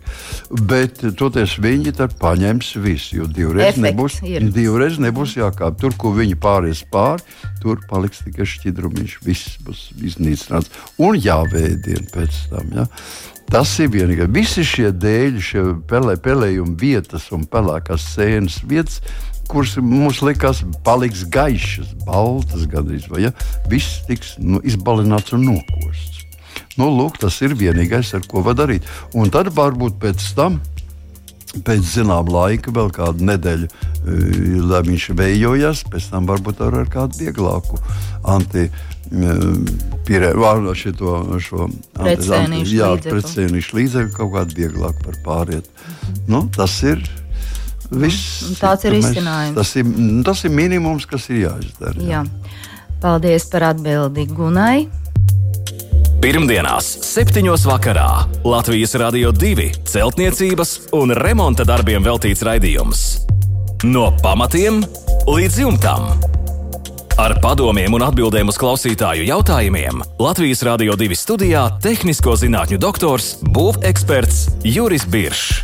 Bet 0.70 1.02
toties 1.18 1.58
viņi 1.58 1.96
tad 1.98 2.14
paņems 2.22 2.76
visu, 2.78 3.24
jo 3.24 3.26
divreiz 3.26 3.72
Efekts 3.72 3.86
nebūs, 3.88 4.22
ir. 4.30 4.46
divreiz 4.54 5.00
nebūs 5.02 5.34
jākāp. 5.42 5.80
Tur, 5.82 5.92
kur 5.98 6.14
viņi 6.14 6.38
pāries 6.38 6.86
pāri, 6.94 7.26
tur 7.62 7.82
paliks 7.90 8.11
tikai 8.26 8.48
šķidrumiņš, 8.50 9.18
viss 9.26 9.58
būs 9.66 9.86
iznīcināts 10.04 10.72
un 11.02 11.16
jāveidina 11.16 12.04
pēc 12.12 12.40
tam. 12.52 12.74
Ja? 12.76 12.88
Tas 13.52 13.72
ir 13.84 13.92
vienīgais. 13.92 14.32
Visi 14.32 14.64
šie 14.68 14.92
dēļi, 14.96 15.44
šie 15.44 15.64
pelē, 15.90 16.16
pelējuma 16.24 16.78
vietas 16.80 17.30
un 17.36 17.44
pelēkās 17.52 18.06
sēnes 18.14 18.62
vietas, 18.68 19.02
kuras 19.52 19.76
mums 19.84 20.22
likās, 20.24 20.62
paliks 20.86 21.26
gaišas, 21.32 21.92
baltas 22.08 22.68
gandrīz, 22.72 23.10
vai 23.12 23.26
ja? 23.28 23.34
viss 23.72 24.04
tiks 24.08 24.38
nu, 24.40 24.62
izbalināts 24.64 25.36
un 25.36 25.50
nokosts. 25.50 26.28
Nu, 26.80 26.88
lūk, 26.88 27.20
tas 27.20 27.36
ir 27.44 27.56
vienīgais, 27.60 28.14
ar 28.16 28.24
ko 28.28 28.44
var 28.46 28.56
darīt. 28.60 28.88
Un 29.18 29.32
tad 29.32 29.52
varbūt 29.56 30.00
pēc 30.00 30.24
tam 30.38 30.62
pēc 31.66 31.84
zināma 31.98 32.32
laika, 32.32 32.72
vēl 32.72 32.92
kādu 32.96 33.28
nedēļu, 33.28 33.68
eh, 33.68 34.62
lai 34.72 34.82
viņš 34.88 35.08
vējojas, 35.20 35.84
pēc 35.92 36.10
tam 36.14 36.30
varbūt 36.30 36.62
ar, 36.62 36.86
kādu 36.86 37.26
vieglāku 37.26 37.82
anti. 38.24 38.70
Pierādījis 40.08 40.96
šo, 40.96 41.16
šo 41.44 41.66
Pretcēnīšu 42.00 42.76
jā, 42.78 42.94
līdzekli. 43.76 44.14
kaut 44.16 44.32
kādu 44.32 44.56
vieglāku 44.56 45.04
par 45.04 45.18
pāriet. 45.26 45.68
Nu, 46.32 46.48
tas 46.48 46.78
ir 46.84 47.04
viss. 47.92 48.48
Un 48.48 48.56
tāds 48.56 48.86
ir 48.88 48.96
izcinājums. 48.96 49.56
Tas 49.56 49.76
ir, 49.76 49.86
tas 50.24 50.46
ir 50.48 50.56
minimums, 50.56 51.06
kas 51.06 51.28
ir 51.30 51.44
jāizdara. 51.50 52.00
Jā. 52.00 52.24
Paldies 53.02 53.50
par 53.52 53.74
atbildi 53.74 54.28
Gunai. 54.32 55.01
Pirmdienās, 56.22 56.86
7. 57.02 57.50
vakarā 57.66 58.28
Latvijas 58.46 58.92
Rādio 58.94 59.32
2 59.34 59.64
celtniecības 59.90 60.74
un 60.94 61.10
remonta 61.18 61.66
darbiem 61.66 62.04
veltīts 62.06 62.44
raidījums. 62.46 63.00
No 63.90 64.12
pamatiem 64.22 64.84
līdz 65.26 65.58
jumtam. 65.64 66.06
Ar 67.18 67.34
padomiem 67.42 67.98
un 67.98 68.06
atbildēm 68.06 68.54
uz 68.54 68.60
klausītāju 68.62 69.26
jautājumiem 69.32 70.04
Latvijas 70.22 70.62
Rādio 70.68 70.94
2 70.94 71.18
studijā- 71.18 71.64
tehnisko 71.88 72.38
zinātņu 72.38 72.78
doktors, 72.78 73.40
būveksperts 73.42 74.62
Juris 74.62 75.08
Biršs. 75.10 75.64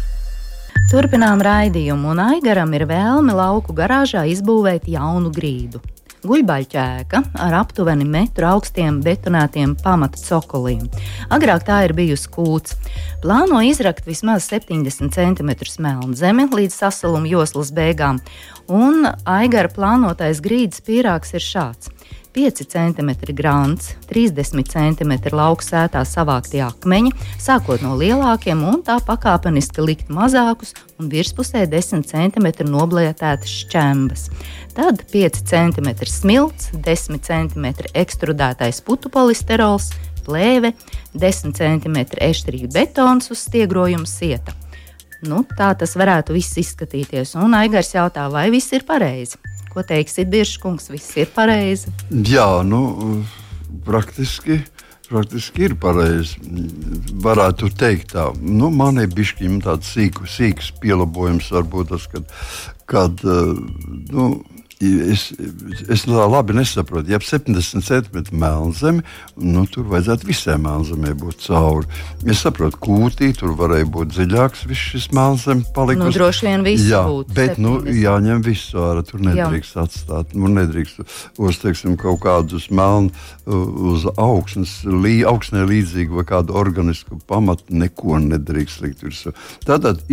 Turpinām 0.89 1.37
raidījumu, 1.37 2.15
un 2.15 2.17
Aigaram 2.31 2.73
ir 2.73 2.87
vēlme 2.89 3.37
lauku 3.37 3.77
garāžā 3.77 4.25
izbūvēt 4.25 4.89
jaunu 4.89 5.29
grīdu. 5.29 5.85
Guļbaļķēka 6.27 7.22
ar 7.43 7.55
aptuveni 7.62 8.05
metru 8.07 8.48
augstiem 8.50 9.00
betonētiem 9.05 9.75
pamata 9.81 10.19
cokoliem. 10.22 10.86
Agrāk 11.34 11.65
tā 11.67 11.79
ir 11.88 11.96
bijusi 11.98 12.29
kūts. 12.34 12.75
Plāno 13.24 13.63
izrakt 13.65 14.05
vismaz 14.07 14.50
70 14.51 15.15
cm 15.15 15.53
melnu 15.84 16.17
zemi 16.17 16.48
līdz 16.51 16.75
sasaluma 16.84 17.29
joslas 17.31 17.74
beigām, 17.75 18.22
un 18.67 19.07
Aigara 19.24 19.72
plānotais 19.74 20.43
grīdas 20.43 20.84
pīrāgs 20.86 21.34
ir 21.38 21.43
šāds. 21.43 21.91
5 22.38 22.67
cm 22.70 23.10
grāns, 23.34 23.96
30 24.12 24.67
cm 24.70 25.13
lauksētā 25.34 26.03
savāktie 26.06 26.60
akmeņi, 26.62 27.10
sākot 27.41 27.82
no 27.82 27.96
lielākiem 27.98 28.62
un 28.62 28.84
tā 28.86 29.00
pakāpeniski 29.01 29.82
likt 29.82 30.12
mazākus 30.13 30.75
un 31.01 31.10
virspusē 31.10 31.63
10 31.72 32.06
cm 32.06 32.67
noblietētas 32.70 33.56
šķembas. 33.63 34.27
Tad 34.77 35.01
5 35.10 35.41
cm 35.50 35.89
smilts, 36.06 36.70
10 36.77 37.25
cm 37.25 37.67
ekstrudētais 37.98 38.84
putu 38.86 39.10
polisterols, 39.10 39.89
plēve, 40.22 40.75
10 41.17 41.58
cm 41.58 42.00
eštrīga 42.22 42.70
betons 42.77 43.34
uz 43.34 43.48
stiegrojuma 43.50 44.06
sieta. 44.06 44.53
Nu, 45.25 45.41
tā 45.58 45.74
tas 45.74 45.98
varētu 45.98 46.38
viss 46.38 46.62
izskatīties, 46.62 47.34
un 47.41 47.58
Aigars 47.58 47.96
jautā, 47.98 48.29
vai 48.29 48.51
viss 48.53 48.77
ir 48.77 48.86
pareizi. 48.86 49.41
Ko 49.77 49.84
teiksit, 49.86 50.25
Biržkungs, 50.34 50.88
viss 50.89 51.12
ir 51.22 51.27
pareizi? 51.36 51.91
Jā, 52.10 52.63
nu, 52.65 52.79
praktiski. 53.86 54.63
Praktiski 55.05 55.67
ir 55.67 55.75
pareizi. 55.77 56.39
Varētu 57.22 57.69
teikt, 57.77 58.15
tā. 58.15 58.24
Nu, 58.41 58.72
man 58.74 58.98
ir 58.98 59.12
bijis 59.13 59.36
tāds 59.62 59.91
sīks, 59.93 60.34
sīks 60.34 60.72
pielabojums, 60.81 61.51
varbūt 61.53 61.93
tas, 61.93 62.07
kad, 62.10 62.25
kad 62.89 63.22
nu, 63.22 64.25
Es, 64.77 65.31
es 65.89 66.03
labi 66.05 66.53
nesaprotu, 66.53 67.10
ja 67.10 67.17
70 67.17 67.81
centimetri 67.81 68.38
melnzeme, 68.38 69.01
nu, 69.41 69.63
tur 69.65 69.88
vajadzētu 69.89 70.27
visai 70.29 70.60
melnzemē 70.62 71.15
būt 71.17 71.48
cauri. 71.48 71.89
Es 72.29 72.43
saprotu, 72.46 72.77
kūtī 72.86 73.31
tur 73.34 73.55
varēja 73.57 73.88
būt 73.89 74.13
dziļāks, 74.13 74.67
viss 74.69 74.91
šis 74.93 75.10
melnzeme 75.17 75.65
palika. 75.74 76.03
Nu, 76.03 76.12
droši 76.13 76.46
vien 76.46 76.67
viss 76.67 76.86
Jā, 76.86 77.01
būtu. 77.10 77.34
Bet, 77.34 77.55
70. 77.57 77.65
nu, 77.65 77.98
jāņem 78.03 78.46
viss 78.46 78.77
ārā, 78.77 79.01
tur 79.07 79.25
nedrīkst 79.25 79.79
Jā. 79.79 79.88
atstāt. 79.88 80.38
Nu, 80.38 80.53
nedrīkst 80.53 81.01
uz, 81.41 81.62
teiksim, 81.65 81.98
kaut 81.98 82.22
kādus 82.27 82.69
melnu, 82.69 83.10
uz 83.50 84.05
augsnes, 84.13 84.84
lī, 84.86 85.24
augsnē 85.25 85.65
līdzīgu 85.65 86.22
vai 86.22 86.29
kādu 86.36 86.53
organisku 86.60 87.17
pamatu, 87.25 87.65
neko 87.74 88.22
nedrīkst 88.29 88.86
likt 88.86 89.05
virsū. 89.10 89.34
Tātad 89.65 90.05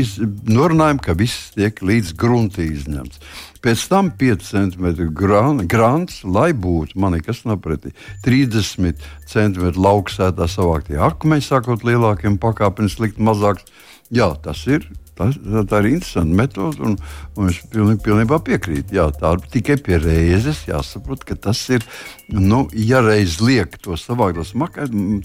norunājam, 0.49 1.05
ka 1.05 1.21
viss 1.21 1.53
tiek 1.53 1.85
līdz 1.85 2.17
gruntī 2.17 2.73
izņemts. 2.73 3.21
Pēc 3.65 3.87
tam 3.89 4.11
5 4.21 4.43
cm 4.45 4.89
grāns, 5.17 6.19
lai 6.25 6.51
būtu, 6.53 6.99
man 7.01 7.17
nekas 7.17 7.47
nav 7.49 7.63
pretī, 7.65 7.95
30 8.27 9.01
cm 9.31 9.71
lauksētā 9.81 10.49
savāktie 10.53 11.01
akmeņi, 11.01 11.47
sākot 11.47 11.87
lielākiem 11.89 12.37
pakāpēm, 12.43 12.91
slikt 12.93 13.23
mazāks. 13.23 13.65
Jā, 14.13 14.35
tas 14.45 14.67
ir. 14.69 14.85
Tā, 15.15 15.29
tā 15.71 15.79
ir 15.85 15.93
interesanta 15.93 16.37
metode, 16.41 16.83
un, 16.83 16.97
un 17.39 17.49
es 17.49 17.61
pilnībā, 17.71 18.03
pilnībā 18.03 18.39
piekrītu. 18.45 18.97
Jā, 18.99 19.07
tā 19.15 19.31
ir 19.37 19.45
tikai 19.53 19.77
pie 19.87 20.01
reizes 20.03 20.65
jāsaprot, 20.67 21.23
ka 21.25 21.39
tas 21.39 21.61
ir. 21.71 21.87
Nu, 22.35 22.65
ja 22.75 23.01
reiz 23.05 23.39
liek 23.41 23.79
to 23.81 23.97
savākt, 24.01 24.43
tos, 24.43 24.53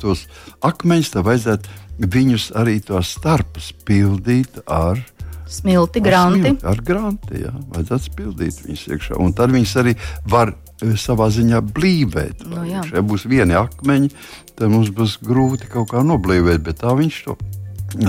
tos 0.03 0.25
akmeņus, 0.69 1.13
tad 1.15 1.25
vajadzētu 1.25 2.05
viņus 2.05 2.51
arī 2.62 2.77
tos 2.86 3.15
starpus 3.17 3.74
pildīt 3.88 4.62
ar 4.69 5.01
Smilti, 5.50 6.01
granti. 6.06 6.44
Smilti, 6.46 6.68
ar 6.70 6.82
granti, 6.86 7.44
jā, 7.46 7.53
vajadzētu 7.74 8.15
pildīt 8.18 8.62
viņus 8.65 8.86
iekšā. 8.94 9.20
Un 9.22 9.34
tad 9.38 9.53
viņas 9.56 9.75
arī 9.82 9.96
var 10.29 10.53
e, 10.53 10.94
savā 11.00 11.29
ziņā 11.34 11.62
blīvēt. 11.74 12.46
No, 12.46 12.62
nu 12.62 12.70
jā. 12.70 12.84
ja 12.94 13.03
būs 13.06 13.25
vieni 13.29 13.58
akmeņi, 13.60 14.12
tad 14.53 14.70
mums 14.70 14.94
būs 14.96 15.18
grūti 15.25 15.70
kaut 15.72 15.91
kā 15.94 16.06
noblīvēt, 16.06 16.62
bet 16.65 16.82
tā 16.84 16.94
viņš 16.98 17.22
to 17.25 17.38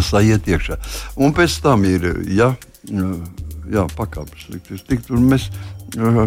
sajiet 0.05 0.49
iekšā. 0.51 0.77
Un 1.21 1.33
pēc 1.37 1.61
tam 1.65 1.85
ir, 1.89 2.07
ja, 2.29 2.53
jā, 2.91 3.87
pakāpes. 3.97 4.51
Tik, 4.85 5.07
tur 5.09 5.23
mēs 5.25 5.49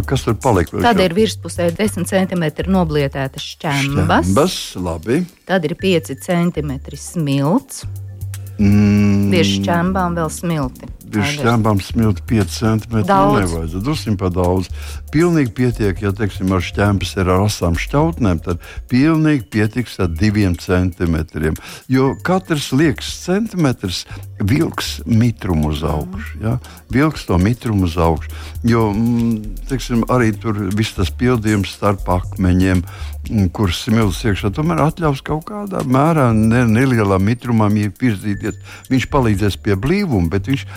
kas 0.05 0.24
tur 0.24 0.36
palika. 0.36 0.82
Tad 0.84 1.00
ir 1.03 1.15
virspusē 1.15 1.70
10 1.77 2.08
cm 2.10 2.72
noblietētas 2.72 3.46
šķembas. 3.55 4.27
šķembas 4.27 4.58
labi. 4.84 5.24
Tad 5.48 5.65
ir 5.67 5.75
5 5.79 6.15
cm 6.24 6.74
smilts. 6.98 7.86
Mm. 8.60 9.32
Virs 9.34 9.55
šķembām 9.58 10.17
vēl 10.20 10.29
smilti. 10.29 10.89
Virs 11.13 11.36
šķembām 11.38 11.82
smilti 11.84 12.24
5 12.29 12.53
cm. 12.58 13.03
Nu, 13.05 13.38
nevajadzētu 13.38 13.84
drusku 13.86 14.15
pa 14.17 14.29
daudz. 14.34 14.70
Pilnīgi 15.13 15.53
pietiek, 15.53 16.00
ja 16.01 16.10
teiksim, 16.15 16.51
ar 16.55 16.63
šķēmas 16.65 17.13
ir 17.22 17.29
ar 17.29 17.46
asām 17.46 17.77
šķautnēm, 17.77 18.41
tad 18.46 18.63
pilnīgi 18.89 19.46
pietiks 19.53 20.00
ar 20.01 20.10
diviem 20.10 20.55
centimetriem. 20.58 21.58
Jo 21.91 22.13
katrs 22.25 22.72
liekas 22.74 23.12
centimetrs 23.25 24.03
vilks 24.41 24.96
mitrumu 25.05 25.70
uz 25.74 25.84
augšu. 25.86 26.39
Ja? 26.41 26.58
Vilks 26.93 27.27
to 27.29 27.38
mitrumu 27.38 27.86
uz 27.86 27.98
augšu. 27.98 28.34
Jo 28.67 28.88
mm, 28.91 29.67
teiksim, 29.70 30.03
arī 30.13 30.32
tur 30.34 30.58
viss 30.73 30.97
tas 30.97 31.12
pildījums 31.13 31.76
starp 31.78 32.10
akmeņiem, 32.10 32.82
mm, 32.82 33.52
kurus 33.56 33.84
smilts 33.86 34.23
iekšā, 34.26 34.54
tomēr 34.56 34.82
atļaus 34.88 35.21
kaut 35.26 35.45
kādā 35.52 35.84
mērā 35.86 36.32
ne, 36.34 36.65
nelielā 36.69 37.21
mitrumā 37.21 37.69
ievirzīties. 37.86 38.60
Viņš 38.89 39.10
palīdzēs 39.13 39.62
pie 39.63 39.78
blīvuma, 39.80 40.32
bet 40.34 40.49
viņš 40.52 40.67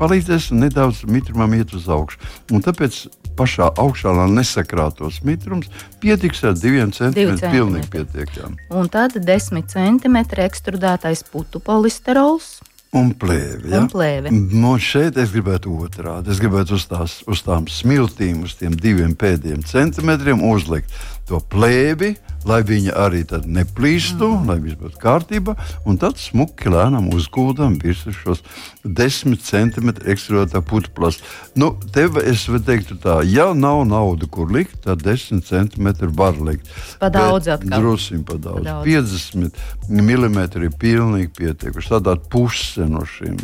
palīdzēs 0.00 0.50
nedaudz 0.54 1.04
mitrumam 1.10 1.54
iet 1.56 1.74
uz 1.76 1.88
augšu. 1.92 2.20
Un 2.54 2.64
tāpēc 2.64 3.04
pašā 3.38 3.70
augšā, 3.80 4.12
lai 4.14 4.28
nesakrātos 4.32 5.20
mitrums, 5.26 5.70
pietiks 6.02 6.44
ar 6.46 6.54
diviem 6.58 6.92
centimetriem. 6.94 7.54
Pilnīgi 7.54 7.90
pietiek. 7.92 8.36
Jā. 8.38 8.52
Un 8.74 8.90
tad 8.92 9.18
desmit 9.26 9.72
centimetri 9.74 10.46
ekstrudētais 10.46 11.24
putu 11.30 11.62
polisterols. 11.64 12.58
Un 12.94 13.10
plēve. 13.18 13.72
Ja? 13.72 13.80
Un 13.82 13.88
plēve. 13.90 14.30
Man 14.30 14.78
šeit 14.82 15.16
es 15.18 15.32
gribētu 15.34 15.72
otrādi. 15.82 16.30
Es 16.30 16.38
gribētu 16.42 16.76
uz, 16.76 16.84
tās, 16.86 17.16
uz 17.26 17.42
tām 17.42 17.66
smiltīm, 17.66 18.44
uz 18.46 18.54
tiem 18.60 18.76
diviem 18.78 19.16
pēdējiem 19.18 19.64
centimetriem 19.66 20.44
uzlikt 20.46 20.94
to 21.26 21.40
plēvi, 21.50 22.12
lai 22.48 22.60
viņa 22.66 22.94
arī 23.04 23.24
neplīstu, 23.46 24.28
mm. 24.28 24.48
lai 24.48 24.58
viss 24.62 24.78
būtu 24.80 25.00
kārtībā. 25.00 25.56
Un 25.88 25.98
tad 26.00 26.20
smuki 26.20 26.72
lēnām 26.72 27.10
uzgūdam 27.14 27.78
virsū 27.82 28.14
šos 28.14 28.42
desmit 28.84 29.42
centimetru 29.44 30.10
ekstrētā 30.12 30.60
putekļus. 30.64 31.20
Nu, 31.56 31.72
tev 31.94 32.18
es 32.20 32.44
teiktu 32.66 32.98
tā, 33.00 33.20
ja 33.28 33.52
nav 33.56 33.84
nauda, 33.88 34.28
kur 34.30 34.50
likt, 34.52 34.82
tad 34.84 35.02
desmit 35.04 35.46
centimetri 35.48 36.08
var 36.12 36.36
likt. 36.36 36.68
Pa 37.00 37.10
daudz 37.12 37.48
atkal. 37.48 37.80
Drusim 37.80 38.24
pa 38.28 38.36
daudz. 38.36 38.64
Pa 38.64 38.82
daudz. 38.84 38.86
50 38.88 39.88
mm 39.88 40.38
ir 40.64 40.70
pilnīgi 40.80 41.32
pietiekuši. 41.38 41.92
Tādā 41.94 42.16
puse 42.30 42.86
no 42.88 43.04
šīm 43.08 43.40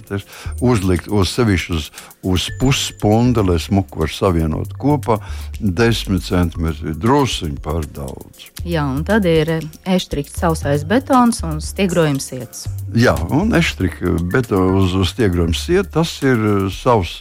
uzlikt 0.64 1.08
uz 1.08 1.32
sevišķi 1.36 1.76
uz, 1.76 1.90
uz 2.26 2.48
puspundi, 2.60 3.42
lai 3.44 3.58
smuku 3.62 4.04
var 4.04 4.12
savienot 4.12 4.76
kopā. 4.80 5.20
10 5.60 6.20
centimetri 6.24 6.94
drusim 6.96 7.56
par 7.60 7.84
daudz. 7.86 8.48
Jā, 8.64 8.84
un 8.90 9.04
tad 9.06 9.26
ir 9.28 9.52
eštrikts 9.88 10.40
sausais 10.42 10.84
betons 10.88 11.42
un 11.46 11.60
stiegrojums 11.64 12.30
sietas. 12.32 12.66
Jā, 12.96 13.14
un 13.30 13.54
betons 14.32 14.82
uz, 14.82 14.96
uz 15.00 15.14
stiegrojums 15.14 15.64
sietas 15.66 15.90
tas 16.00 16.12
ir 16.26 16.70
savs 16.74 17.18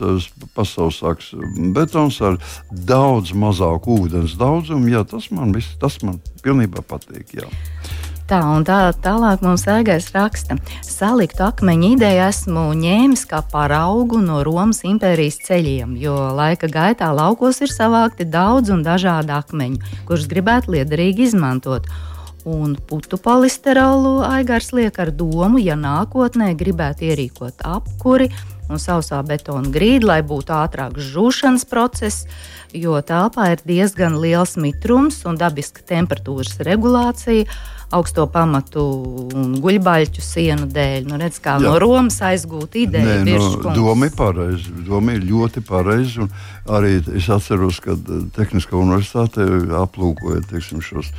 pasausāks 0.55 1.33
betons 1.75 2.19
ar 2.25 2.37
daudz 2.71 3.33
mazāku 3.33 3.97
ūdens 4.05 4.37
daudzumu. 4.39 4.91
Jā, 4.93 5.05
tas 5.07 5.29
man, 5.35 5.53
viss, 5.55 5.77
tas 5.81 5.99
man 6.05 6.19
pilnībā 6.43 6.83
patīk. 6.87 7.33
Jā. 7.39 7.49
Tā 8.29 8.43
un 8.45 8.61
tā 8.61 8.91
tālāk 9.01 9.41
mums 9.41 9.63
ēgais 9.65 10.11
raksta. 10.13 10.59
Saliktu 10.85 11.41
akmeņu 11.47 11.87
ideju 11.95 12.19
esmu 12.27 12.67
ņēmis 12.77 13.23
kā 13.25 13.39
paraugu 13.49 14.19
no 14.21 14.43
Romas 14.45 14.83
impērijas 14.85 15.39
ceļiem, 15.47 15.95
jo 15.97 16.13
laika 16.37 16.69
gaitā 16.69 17.07
laukos 17.09 17.63
ir 17.65 17.73
savākti 17.73 18.27
daudz 18.29 18.69
un 18.75 18.83
dažādi 18.85 19.33
akmeņi, 19.33 19.81
kurus 20.05 20.27
gribētu 20.29 20.75
liederīgi 20.75 21.25
izmantot. 21.25 21.89
Un 22.45 22.77
putu 22.77 23.17
polisterolu 23.17 24.19
aigars 24.29 24.69
liek 24.77 25.01
ar 25.01 25.09
domu, 25.09 25.57
ja 25.57 25.73
nākotnē 25.73 26.51
gribētu 26.59 27.09
ierīkot 27.09 27.65
apkuri 27.65 28.29
un 28.69 28.81
sausā 28.81 29.19
betona 29.25 29.73
grīdu, 29.73 30.09
lai 30.11 30.21
būtu 30.25 30.53
ātrāks 30.55 31.09
žūšanas 31.13 31.65
process, 31.69 32.29
jo 32.75 32.99
telpā 33.01 33.51
ir 33.55 33.65
diezgan 33.65 34.19
liels 34.21 34.55
mitrums 34.61 35.23
un 35.29 35.39
dabiska 35.39 35.85
temperatūras 35.89 36.59
regulācija 36.65 37.49
augsto 37.89 38.27
pamatu 38.29 38.83
un 39.33 39.55
guļbaļķu 39.63 40.21
sienu 40.21 40.67
dēļ. 40.69 41.07
Nu, 41.09 41.17
redz, 41.21 41.39
kā 41.41 41.55
Jā. 41.57 41.63
no 41.65 41.73
Romas 41.81 42.19
aizgūt 42.25 42.77
ideju. 42.83 43.23
Nē, 43.25 43.37
no, 43.39 43.73
doma 43.73 44.09
ir 44.09 44.15
pareiza. 44.17 44.73
Doma 44.85 45.15
ir 45.17 45.25
ļoti 45.25 45.63
pareiza. 45.65 46.29
Arī 46.69 46.99
es 47.17 47.29
atceros, 47.33 47.81
ka 47.81 47.97
Tehniskā 48.35 48.77
universitāte 48.77 49.45
aplūkoja 49.81 50.43
teiksim, 50.51 50.83
šos 50.85 51.09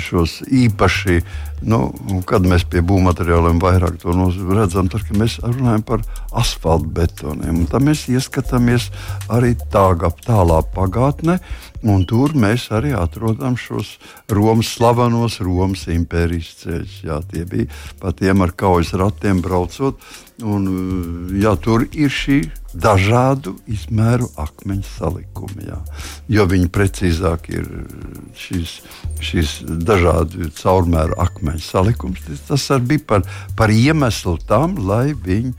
šos 0.00 0.40
īpaši, 0.48 1.20
nu, 1.68 1.80
kad 2.28 2.46
mēs 2.46 2.66
pie 2.70 2.82
būvmateriāliem 2.84 3.60
vairāk 3.62 4.00
to 4.02 4.14
redzam, 4.54 4.88
tad 4.92 5.10
mēs 5.16 5.38
runājam 5.42 5.84
par 5.86 6.02
asfaltam 6.34 6.92
betoniem. 6.96 7.64
Tad 7.70 7.86
mēs 7.86 8.06
ieskatāmies 8.12 8.90
arī 9.32 9.54
tālāk, 9.72 10.20
tālā 10.26 10.62
pagātnē. 10.74 11.38
Un 11.84 12.06
tur 12.08 12.32
mēs 12.32 12.70
arī 12.72 12.94
atrodam 12.96 13.58
šos 13.60 13.98
Romas 14.32 14.70
slavenos 14.72 15.40
Romas 15.44 15.84
impērijas 15.92 16.54
ceļus. 16.62 16.98
Jā, 17.04 17.20
tie 17.28 17.44
bija 17.48 17.68
pa 18.00 18.14
tiem 18.16 18.40
ar 18.40 18.54
kaujas 18.56 18.94
ratiem 18.96 19.42
braucot. 19.44 20.00
Un, 20.42 20.68
jā, 21.36 21.52
tur 21.60 21.84
ir 21.92 22.10
šī 22.10 22.40
dažādu 22.74 23.54
izmēru 23.70 24.28
akmeņu 24.40 24.86
salikumi. 24.88 25.68
Jā. 25.68 25.80
Jo 26.32 26.46
viņi 26.50 26.70
precīzāk 26.74 27.48
ir 27.54 27.68
šīs, 28.38 28.78
šīs 29.24 29.54
dažādu 29.86 30.50
caurmēru 30.58 31.18
akmeņu 31.24 31.64
salikums. 31.64 32.24
Tas 32.48 32.66
arī 32.74 32.94
bija 32.94 33.06
par, 33.14 33.28
par 33.56 33.72
iemeslu 33.74 34.36
tam, 34.48 34.76
lai 34.88 35.12
viņi 35.14 35.54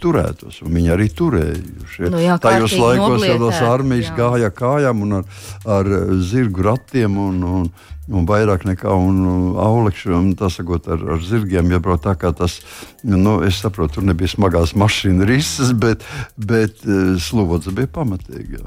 turētos. 0.00 0.60
Viņi 0.66 0.92
arī 0.92 1.08
turējuši. 1.16 2.10
Nu, 2.12 2.20
jā, 2.20 2.36
Tajos 2.42 2.74
laikos 2.76 3.24
jau 3.24 3.38
tās 3.46 3.62
armijas 3.64 4.10
jā. 4.10 4.16
gāja 4.18 4.50
kājām 4.52 5.06
un 5.06 5.20
ar, 5.20 5.30
ar 5.78 5.90
zirgu 6.26 6.66
ratiem. 6.66 7.16
Un, 7.30 7.40
un, 7.46 7.70
Un 8.10 8.26
vairāk 8.26 8.64
nekā 8.66 8.90
aulekšu, 8.90 10.10
un 10.16 10.32
tas 10.38 10.56
sakot, 10.58 10.88
ar, 10.90 11.02
ar 11.14 11.20
zirgiem 11.22 11.70
iebraukt 11.70 12.08
tā, 12.08 12.16
kā 12.18 12.32
tas, 12.34 12.58
nu, 13.06 13.38
es 13.46 13.60
saprotu, 13.62 13.98
tur 13.98 14.08
nebija 14.08 14.32
smagās 14.32 14.74
mašīnas 14.78 15.28
rises, 15.30 15.70
bet, 15.78 16.02
bet 16.34 16.82
eh, 16.86 17.14
slodze 17.22 17.74
bija 17.76 17.90
pamatīga. 18.00 18.64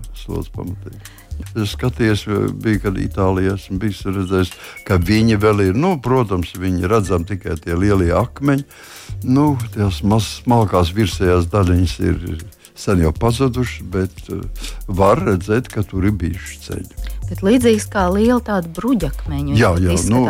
Es 1.58 1.74
skatījos, 1.74 2.26
bija, 2.62 2.86
kad 2.86 2.98
Itālijā 3.02 3.58
esmu 3.58 3.80
bijis 3.82 4.04
redzējis, 4.06 4.52
ka 4.88 5.00
viņi 5.02 5.40
vēl 5.42 5.68
ir, 5.68 5.78
nu, 5.78 5.96
protams, 6.02 6.54
viņi 6.60 6.90
redzam 6.90 7.26
tikai 7.28 7.58
tie 7.62 7.76
lielie 7.78 8.14
akmeņi. 8.16 8.66
Nu, 9.28 9.54
tās 9.74 10.04
mazas, 10.06 10.44
smalkās 10.44 10.94
virsējās 10.96 11.50
daļiņas 11.52 11.96
ir 12.06 12.22
sen 12.76 13.04
jau 13.04 13.14
pazudušas, 13.16 13.84
bet 13.94 14.30
uh, 14.34 14.46
var 14.88 15.22
redzēt, 15.24 15.70
ka 15.74 15.86
tur 15.88 16.08
ir 16.10 16.16
bijuši 16.18 16.62
ceļi. 16.68 17.13
Bet 17.30 17.44
līdzīgs 17.46 17.86
kā 17.94 18.06
liela 18.14 18.40
tāda 18.44 18.70
bruģakmeņa. 18.76 19.56
Jā, 19.58 19.72
jā 19.82 19.96
nu, 20.12 20.24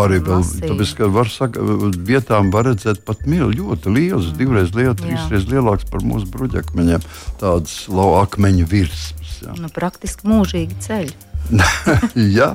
arī 0.00 0.18
vēl 0.24 0.42
tāpēc, 0.64 0.94
ka 0.98 1.10
var 1.14 1.30
saka, 1.32 1.62
vietām 2.10 2.50
var 2.54 2.68
redzēt 2.70 3.04
pat 3.06 3.22
mil, 3.30 3.52
ļoti 3.54 3.92
liels, 3.94 4.32
mm. 4.32 4.38
divreiz 4.40 4.74
liels, 4.76 4.98
trīsreiz 5.00 5.46
lielāks 5.50 5.88
par 5.90 6.04
mūsu 6.06 6.28
bruģakmeņiem. 6.34 7.06
Tādas 7.42 7.84
laukakmeņu 7.92 8.66
virsmas. 8.70 9.38
Jā. 9.44 9.54
Nu, 9.60 9.70
praktiski 9.72 10.28
mūžīgi 10.30 10.82
ceļi. 10.84 11.14
jā, 12.38 12.54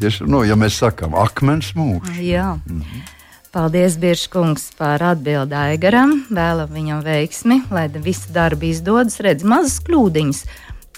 tieši 0.00 0.26
nu, 0.26 0.42
ja 0.46 0.58
mēs 0.58 0.80
sakām, 0.82 1.14
akmens 1.18 1.74
mūžs. 1.78 2.16
Jā. 2.18 2.54
Mm 2.66 2.80
-hmm. 2.80 3.10
Paldies, 3.54 3.94
Biržkungs, 4.02 4.72
par 4.74 5.02
atbildi 5.06 5.54
Aigaram. 5.54 6.24
Vēlam 6.26 6.72
viņam 6.74 7.04
veiksmi, 7.06 7.60
lai 7.70 7.84
visi 8.02 8.32
darbi 8.34 8.72
izdodas, 8.74 9.20
redz 9.22 9.44
mazas 9.46 9.76
kļūdiņas, 9.86 10.40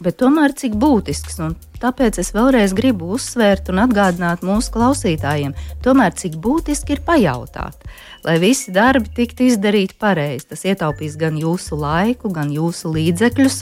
bet 0.01 0.17
tomēr 0.23 0.55
cik 0.57 0.79
būtisks. 0.81 1.37
Un 1.45 1.53
tāpēc 1.83 2.21
es 2.23 2.33
vēlreiz 2.37 2.75
gribu 2.77 3.13
uzsvērt 3.17 3.71
un 3.73 3.83
atgādināt 3.85 4.45
mūsu 4.47 4.73
klausītājiem, 4.75 5.57
tomēr 5.85 6.15
cik 6.17 6.39
būtiski 6.43 6.97
ir 6.97 7.03
pajautāt, 7.07 7.87
lai 8.27 8.39
visi 8.43 8.73
darbi 8.75 9.11
tiktu 9.17 9.47
izdarīti 9.51 9.97
pareizi. 10.01 10.49
Tas 10.53 10.65
ietaupīs 10.67 11.19
gan 11.21 11.37
jūsu 11.41 11.79
laiku, 11.79 12.31
gan 12.35 12.51
jūsu 12.55 12.93
līdzekļus, 12.95 13.59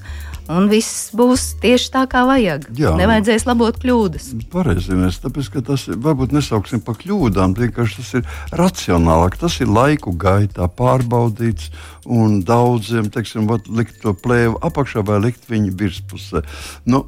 un 0.54 0.68
viss 0.72 1.10
būs 1.16 1.54
tieši 1.62 1.90
tā, 1.94 2.04
kā 2.10 2.24
vajag. 2.28 2.68
Jā. 2.76 2.94
Nevajadzēs 2.98 3.46
labot 3.48 3.78
kļūdas. 3.80 4.30
Pareizi, 4.52 4.96
mēs 4.98 5.20
tāpēc, 5.24 5.50
ka 5.54 5.64
tas 5.72 5.86
varbūt 5.88 6.34
nesauksim 6.36 6.84
par 6.84 6.98
kļūdām, 7.00 7.56
vienkārši 7.58 7.98
tas 8.00 8.12
ir 8.20 8.30
racionālāk, 8.60 9.38
tas 9.40 9.58
ir 9.64 9.72
laiku 9.72 10.14
gaitā 10.16 10.68
pārbaudīts 10.68 11.72
un 12.04 12.40
daudziem, 12.44 13.10
teiksim, 13.12 13.48
likt 13.72 14.00
to 14.04 14.14
plēvu 14.16 14.60
apakšā 14.64 15.04
vai 15.06 15.20
likt 15.24 15.48
viņu 15.50 15.76
virspusē. 15.80 16.44
Nu, 16.88 17.04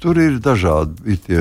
Tur 0.00 0.16
ir 0.16 0.38
dažādi 0.40 1.18
tie, 1.26 1.40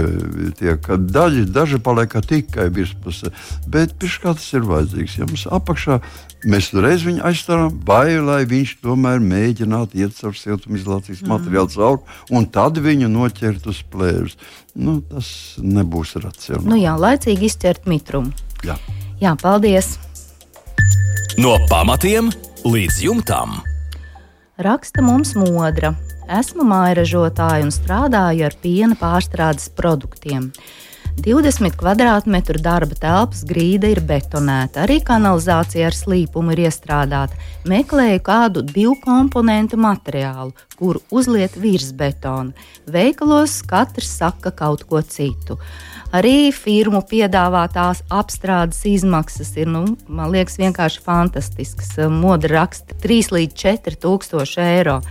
tie 0.60 0.74
daļi, 0.84 1.45
daži 1.56 1.80
paliek 1.80 2.12
tikai 2.28 2.67
virspusē, 2.76 3.32
bet 3.72 3.95
kā 4.00 4.34
tas 4.34 4.50
ir 4.52 4.67
vajadzīgs. 4.67 5.15
Ja 5.22 5.28
mums 5.30 5.45
apakšā 5.48 6.00
mēs 6.43 6.67
reiz 6.76 7.06
viņu 7.08 7.24
aizstāvam, 7.30 7.78
vai 7.88 8.19
lai 8.19 8.41
viņš 8.50 8.76
tomēr 8.84 9.24
mēģinātu 9.24 10.02
iet 10.04 10.19
caur 10.19 10.36
siltumizolācijas 10.36 11.24
mm. 11.24 11.32
materiālu 11.32 11.72
cauri, 11.72 12.19
un 12.36 12.50
tad 12.52 12.84
viņu 12.84 13.08
noķert 13.12 13.72
uz 13.72 13.80
plēves. 13.91 14.36
Nu, 14.76 15.00
tas 15.08 15.32
nebūs 15.63 16.17
racionāli. 16.19 16.67
Nu 16.67 16.80
jā, 16.80 17.00
laicīgi 17.00 17.48
izķert 17.48 17.88
mitrumu. 17.88 18.36
Jā. 18.67 18.76
jā, 19.24 19.36
paldies! 19.39 19.95
No 21.39 21.56
pamatiem 21.72 22.28
līdz 22.67 23.04
jumtam. 23.08 23.62
Raksta 24.60 25.00
mums 25.00 25.30
modra. 25.39 25.93
Esmu 26.36 26.65
mājražotāja 26.67 27.63
un 27.63 27.69
strādāju 27.72 28.43
ar 28.43 28.56
piena 28.60 28.98
pārstrādes 29.00 29.69
produktiem. 29.72 30.50
20 31.19 31.75
km2 31.75 32.62
darba 32.63 32.95
telpas 32.95 33.41
grīda 33.47 33.89
ir 33.91 33.99
betonēta, 34.08 34.86
arī 34.86 34.99
kanalizācija 35.03 35.89
ar 35.89 35.95
slīpumu 35.97 36.53
ir 36.55 36.62
iestrādāta. 36.69 37.36
Meklēju 37.67 38.21
kādu 38.23 38.63
divu 38.63 38.95
komponentu 39.03 39.77
materiālu, 39.82 40.53
kuru 40.79 41.01
uzliet 41.12 41.58
virs 41.60 41.91
betona. 41.91 42.55
Veikalos 42.88 43.58
katrs 43.67 44.13
saka 44.21 44.53
kaut 44.55 44.86
ko 44.88 45.01
citu. 45.03 45.60
Arī 46.15 46.53
firmu 46.55 47.03
piedāvātās 47.05 48.05
apstrādes 48.10 48.79
izmaksas 48.88 49.51
ir, 49.60 49.67
nu, 49.69 49.97
man 50.08 50.32
liekas, 50.32 50.55
vienkārši 50.62 51.03
fantastiskas. 51.03 51.97
Moda 52.10 52.49
raksta 52.55 52.95
3 53.03 53.34
līdz 53.36 53.60
4 53.65 53.99
tūkstoši 54.05 54.63
eiro. 54.63 55.01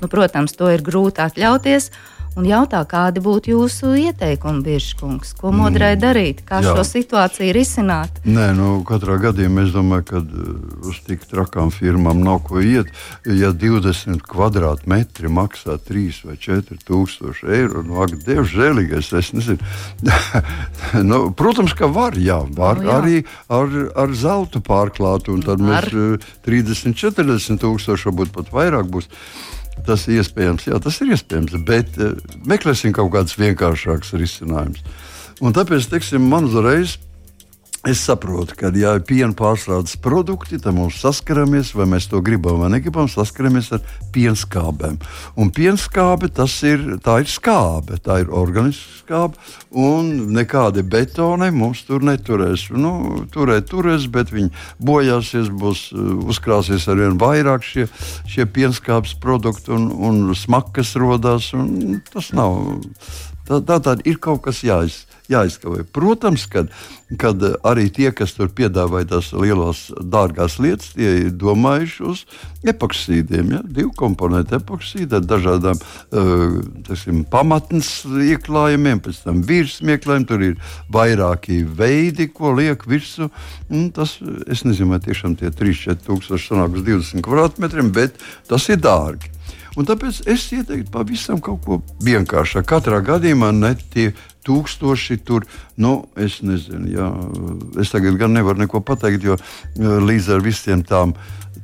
Nu, 0.00 0.08
protams, 0.08 0.56
to 0.56 0.70
ir 0.72 0.82
grūti 0.86 1.22
atļauties. 1.22 1.92
Un 2.36 2.44
jautā, 2.46 2.84
kādi 2.86 3.18
būtu 3.24 3.50
jūsu 3.54 3.94
ieteikumi, 3.98 4.62
Biržkungs? 4.62 5.32
Ko 5.40 5.50
modrai 5.50 5.96
Mm. 5.96 6.00
darīt? 6.00 6.42
Kā 6.46 6.60
Jā. 6.62 6.74
šo 6.76 6.84
situāciju 6.86 7.52
risināt? 7.52 8.10
Nē, 8.24 8.54
nu, 8.54 8.84
katrā 8.84 9.16
gadījumā 9.18 9.64
es 9.66 9.72
domāju, 9.74 10.04
ka 10.06 10.16
uh, 10.18 10.86
uz 10.88 11.00
tik 11.06 11.24
trakām 11.26 11.72
firmām 11.74 12.22
nav 12.22 12.44
ko 12.46 12.60
iet. 12.60 12.86
Ja 13.26 13.50
20 13.52 14.22
kvadrātmetri 14.22 15.26
maksā 15.28 15.78
3 15.82 16.22
vai 16.24 16.36
4 16.36 16.78
tūkstoši 16.86 17.48
eiro, 17.50 17.82
nu, 17.82 18.02
ak, 18.02 18.14
Dievs, 18.26 18.52
žēlīgais, 18.54 19.10
es 19.18 19.32
nezinu. 19.32 19.58
nu, 21.10 21.30
protams, 21.34 21.72
ka 21.74 21.86
var, 21.90 22.14
jā, 22.14 22.38
var 22.54 22.78
Nu, 22.78 22.86
jā. 22.86 23.00
arī 23.02 23.16
ar, 23.50 23.68
ar 23.96 24.14
zeltu 24.14 24.60
pārklāt, 24.62 25.26
un 25.32 25.42
tad 25.42 25.58
Var. 25.60 25.90
mēs 25.90 26.18
uh, 26.22 26.30
30, 26.46 26.94
40 26.94 27.58
tūkstoši, 27.58 28.10
varbūt 28.12 28.30
pat 28.36 28.52
vairāk 28.54 28.86
būs. 28.86 29.08
Tas 29.86 30.06
ir 30.08 30.22
iespējams, 30.22 30.66
jā, 30.68 30.78
tas 30.82 30.98
ir 31.00 31.12
iespējams, 31.14 31.58
bet 31.68 31.98
uh, 32.02 32.16
meklēsim 32.48 32.92
kaut 32.96 33.12
kādus 33.14 33.38
vienkāršākus 33.40 34.16
risinājumus. 34.18 34.82
Un 35.38 35.54
tāpēc, 35.54 35.86
teiksim, 35.92 36.24
man 36.28 36.48
uzreiz 36.50 36.96
es 37.86 38.00
saprotu, 38.02 38.56
ka, 38.58 38.72
ja 38.74 38.96
ir 38.98 39.04
piena 39.06 39.30
pārstrādes 39.38 39.94
produkti, 40.02 40.58
tad 40.58 40.74
mums 40.74 40.98
saskaramies, 41.02 41.70
vai 41.78 41.86
mēs 41.86 42.08
to 42.10 42.18
gribam 42.24 42.58
vai 42.62 42.72
negribam, 42.72 43.06
saskaramies 43.10 43.70
ar 43.76 43.84
pienskābēm. 44.14 44.98
Un 45.38 45.52
pienskābe 45.54 46.30
tas 46.34 46.56
ir, 46.66 46.82
tā 47.04 47.20
ir 47.22 47.30
skābe, 47.30 48.00
tā 48.02 48.20
ir 48.24 48.32
organiska 48.34 48.98
skābe, 49.04 49.38
un 49.70 50.10
nekādi 50.34 50.82
betoni 50.82 51.52
mums 51.54 51.84
tur 51.86 52.02
neturēs. 52.04 52.68
Nu, 52.74 53.22
turēt, 53.32 53.70
turēs, 53.70 54.08
bet 54.10 54.34
viņi 54.34 54.50
bojāsies, 54.82 55.52
būs 55.54 55.88
uh, 55.94 56.10
uzkrāsies 56.28 56.88
ar 56.90 56.98
vien 56.98 57.18
vairāk 57.20 57.64
šie, 57.64 57.86
šie 58.28 58.48
pienskābes 58.50 59.14
produkti, 59.22 59.72
un, 59.76 59.88
un 59.92 60.34
smakas 60.36 60.96
rodās. 60.98 61.52
Un 61.56 62.02
tas 62.12 62.32
nav. 62.36 62.58
Tā, 63.48 63.62
tā 63.64 63.78
tad 63.80 64.02
ir 64.04 64.18
kaut 64.20 64.42
kas 64.44 64.60
jāiz, 64.60 65.06
jāizkavē. 65.28 65.84
Protams, 65.92 66.46
kad, 66.50 66.70
kad 67.20 67.42
arī 67.66 67.88
tie, 67.92 68.08
kas 68.16 68.32
tur 68.36 68.48
piedāvāja 68.54 69.10
tās 69.14 69.32
lielās, 69.36 69.88
dārgās 69.98 70.58
lietas, 70.62 70.94
tie 70.96 71.10
ir 71.26 71.34
domājuši 71.36 72.06
uz 72.08 72.24
epoksīdiem. 72.68 73.52
Ja? 73.56 73.62
Divu 73.64 73.92
komponentu 73.98 74.56
epoksīdu 74.58 75.20
ar 75.20 75.28
dažādām 75.28 75.76
uh, 75.76 76.58
teiksim, 76.88 77.24
pamatnes 77.28 77.92
ieklājumiem, 78.06 79.02
pēc 79.04 79.22
tam 79.26 79.44
virsmieklājumiem. 79.48 80.28
Tur 80.28 80.42
ir 80.44 80.56
vairāki 80.92 81.60
veidi, 81.62 82.30
ko 82.32 82.54
liek 82.56 82.88
virsū. 82.88 83.28
Un 83.68 83.88
Tas, 83.98 84.12
es 84.46 84.62
nezinu, 84.62 84.92
vai 84.92 85.00
tiešām 85.02 85.32
tie 85.40 85.50
3-4 85.50 86.04
tūkstoši 86.06 86.52
sanāk 86.52 86.76
uz 86.78 86.84
20 86.86 87.24
kvadrātmetriem, 87.24 87.90
bet 87.96 88.20
tas 88.46 88.68
ir 88.70 88.78
dārgi. 88.78 89.32
Un 89.78 89.86
tāpēc 89.86 90.20
es 90.30 90.44
ieteiktu 90.54 90.90
pavisam 90.94 91.38
kaut 91.42 91.64
ko 91.66 91.80
vienkāršāku. 92.02 92.66
Katrā 92.66 92.98
gadījumā 93.06 93.52
ne 93.54 93.72
tie 93.92 94.08
tūkstoši 94.46 95.18
tur, 95.24 95.46
nu, 95.76 96.04
es 96.16 96.40
nezinu, 96.42 96.86
jā, 96.92 97.08
es 97.82 97.90
tagad 97.94 98.16
gan 98.20 98.32
nevaru 98.36 98.58
neko 98.64 98.80
pateikt, 98.80 99.24
jo 99.24 99.36
līdz 99.78 100.34
ar 100.36 100.44
visiem 100.46 100.84
tām. 100.86 101.16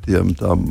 Tiem, 0.05 0.35
tām 0.37 0.67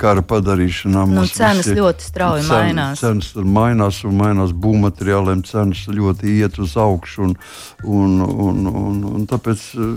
kara 0.00 0.22
padarīšanām. 0.24 1.10
Nu, 1.12 1.26
cenas 1.28 1.66
visi- 1.66 1.74
ļoti 1.76 2.06
strauji 2.06 2.44
mainās. 2.48 3.02
Cenas 3.02 3.34
mainās 3.36 3.98
un 4.08 4.14
mainās 4.16 4.54
būvmateriāliem, 4.56 5.42
cenas 5.44 5.82
ļoti 5.92 6.38
iet 6.38 6.56
uz 6.62 6.72
augšu. 6.80 7.26
Un, 7.26 7.34
un, 7.84 8.14
un, 8.24 8.62
un, 8.70 9.02
un 9.10 9.26
tāpēc 9.28 9.66
eh, 9.76 9.90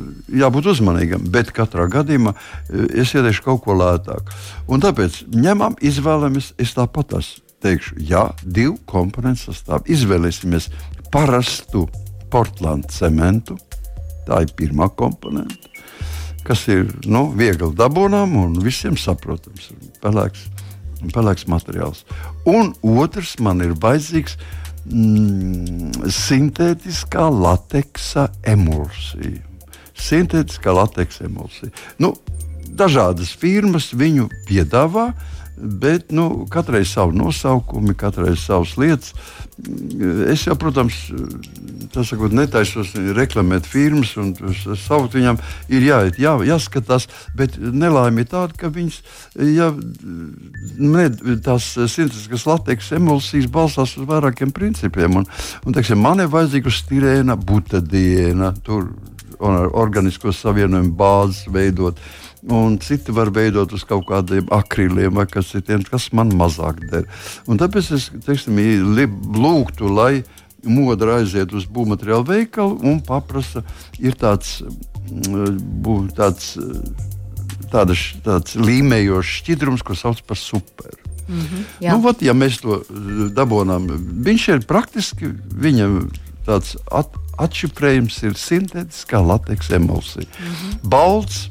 jābūt 0.44 0.68
uzmanīgam. 0.74 1.24
Bet 1.32 1.54
katrā 1.56 1.88
gadījumā 1.88 2.34
eh, 2.36 3.00
es 3.06 3.16
ieteikšu 3.16 3.46
kaut 3.48 3.64
ko 3.64 3.78
lētāku. 3.80 4.36
Un 4.68 4.84
tāpēc 4.84 5.22
ņemam, 5.32 5.80
izvēlamies, 5.80 6.52
es 6.60 6.76
tāpat 6.76 7.16
esmu. 7.22 7.40
teikšu, 7.64 7.96
jā, 8.04 8.26
divu 8.44 8.76
komponentu 8.92 9.54
sastāvā. 9.54 9.86
Izvēlēsimies 9.88 10.66
parastu 11.14 11.86
Portlandu 12.34 12.90
cementu. 12.90 13.58
Tā 14.26 14.40
ir 14.46 14.54
pirmā 14.58 14.88
komponente, 14.98 15.70
kas 16.48 16.64
ir 16.72 16.88
nu, 17.06 17.28
viegli 17.36 17.70
dabūnām 17.76 18.38
un 18.40 18.56
visiem 18.64 18.96
saprotams. 18.98 19.70
Pelēks, 20.02 20.46
pelēks 21.12 21.48
materiāls. 21.52 22.06
Un 22.48 22.72
otrs 23.04 23.36
man 23.44 23.62
ir 23.66 23.76
vajadzīgs 23.84 24.38
mm, 24.88 26.08
sintētiskā 26.08 27.28
lateksa 27.36 28.30
emulsija. 28.48 29.44
Sintētiskā 29.94 30.74
lateksa 30.74 31.28
emulsija. 31.28 31.76
Nu, 32.00 32.14
dažādas 32.74 33.36
firmas 33.38 33.92
viņu 33.94 34.32
piedāvā, 34.48 35.12
bet 35.58 36.12
nu, 36.12 36.46
katrai 36.50 36.86
savu 36.86 37.14
nosaukumu, 37.18 37.94
katrai 37.98 38.36
savas 38.40 38.76
lietas. 38.78 39.14
Es 40.34 40.48
jau, 40.48 40.56
protams, 40.58 40.96
sakot, 41.94 42.34
netaisos 42.34 42.96
reklamēt 43.14 43.68
firmas 43.70 44.16
un 44.18 44.34
saukt 44.82 45.14
viņam, 45.14 45.38
ir 45.70 45.86
jāiet, 45.86 46.18
jā, 46.22 46.34
jāskatās, 46.48 47.06
bet 47.38 47.60
nelaime 47.62 48.26
ir 48.26 48.32
tāda, 48.32 48.58
ka 48.58 48.72
viņas, 48.74 49.00
ja, 49.54 49.70
ne, 50.82 51.06
tās 51.46 51.70
sintētiskas 51.78 52.48
lateks 52.50 52.92
emulsijas 52.98 53.50
balstās 53.54 53.94
uz 54.00 54.10
vairākiem 54.10 54.52
principiem. 54.56 55.22
Un, 55.22 55.30
un, 55.64 55.78
teiksim, 55.78 56.02
man 56.02 56.24
ir 56.24 56.34
vajadzīga 56.34 56.74
stirēna, 56.74 57.38
butadiena, 57.38 58.56
tur 58.66 58.90
organisko 59.44 60.34
savienojumu 60.34 60.94
bāzes 60.98 61.48
veidot. 61.52 62.00
Un 62.52 62.76
citi 62.84 63.14
var 63.16 63.30
veidot 63.32 63.72
uz 63.72 63.86
kaut 63.88 64.04
kādiem 64.10 64.50
akriliem 64.52 65.16
vai 65.16 65.24
kas 65.32 65.54
citiem, 65.54 65.84
kas 65.88 66.10
man 66.12 66.34
mazāk 66.36 66.82
der. 66.92 67.06
Un 67.48 67.60
tāpēc 67.62 67.94
es 67.96 68.10
teiksim, 68.26 68.60
lūgtu, 69.40 69.88
lai 69.88 70.26
modra 70.64 71.20
aiziet 71.22 71.54
uz 71.56 71.66
būvmateriālu 71.72 72.28
veikalu 72.28 72.80
un 72.88 73.00
paprasa, 73.04 73.64
ir 74.00 74.16
tāds, 74.20 74.62
mm, 75.08 76.12
tāds, 76.18 76.58
tāda, 77.72 77.96
tāds 78.26 78.60
līmējošs 78.60 79.40
šķidrums, 79.40 79.84
ko 79.84 79.96
sauc 79.96 80.20
par 80.28 80.40
superu. 80.40 81.00
Mm 81.28 81.40
-hmm, 81.40 81.92
nu, 81.92 82.02
vat, 82.02 82.22
ja 82.22 82.34
mēs 82.34 82.60
to 82.60 82.84
dabūjām, 83.32 83.88
viņš 84.24 84.48
ir 84.48 84.66
praktiski 84.68 85.32
viņa 85.56 85.88
tāds 86.46 86.76
at, 86.92 87.08
atšifrējums, 87.38 88.24
ir 88.24 88.36
sintētiskā 88.38 89.22
lateksa 89.24 89.76
emulsija. 89.76 90.28
Mm 90.28 90.52
-hmm. 90.52 90.90
Balts, 90.90 91.50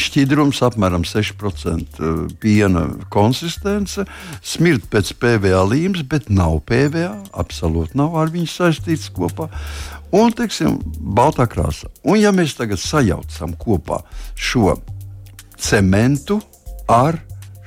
šķidrums, 0.00 0.60
apmēram 0.66 1.04
6% 1.06 2.00
eh, 2.00 2.22
piena 2.42 2.86
konsistence, 3.14 4.06
smirt 4.44 4.88
pēc 4.92 5.14
PVA 5.20 5.64
līmes, 5.68 6.04
bet 6.08 6.30
nav 6.32 6.60
PVA. 6.68 7.12
Absolūti 7.34 7.98
nav 8.00 8.16
ar 8.20 8.32
viņu 8.34 8.50
saistīts 8.50 9.10
kopā. 9.14 9.50
Un, 10.14 10.34
teiksim, 10.36 10.78
baltā 11.16 11.48
krāsa. 11.50 11.90
Un, 12.06 12.20
ja 12.22 12.30
mēs 12.34 12.56
tagad 12.58 12.82
sajaucam 12.82 13.56
kopā 13.58 14.02
šo 14.38 14.76
cementu 15.58 16.40
ar 16.90 17.18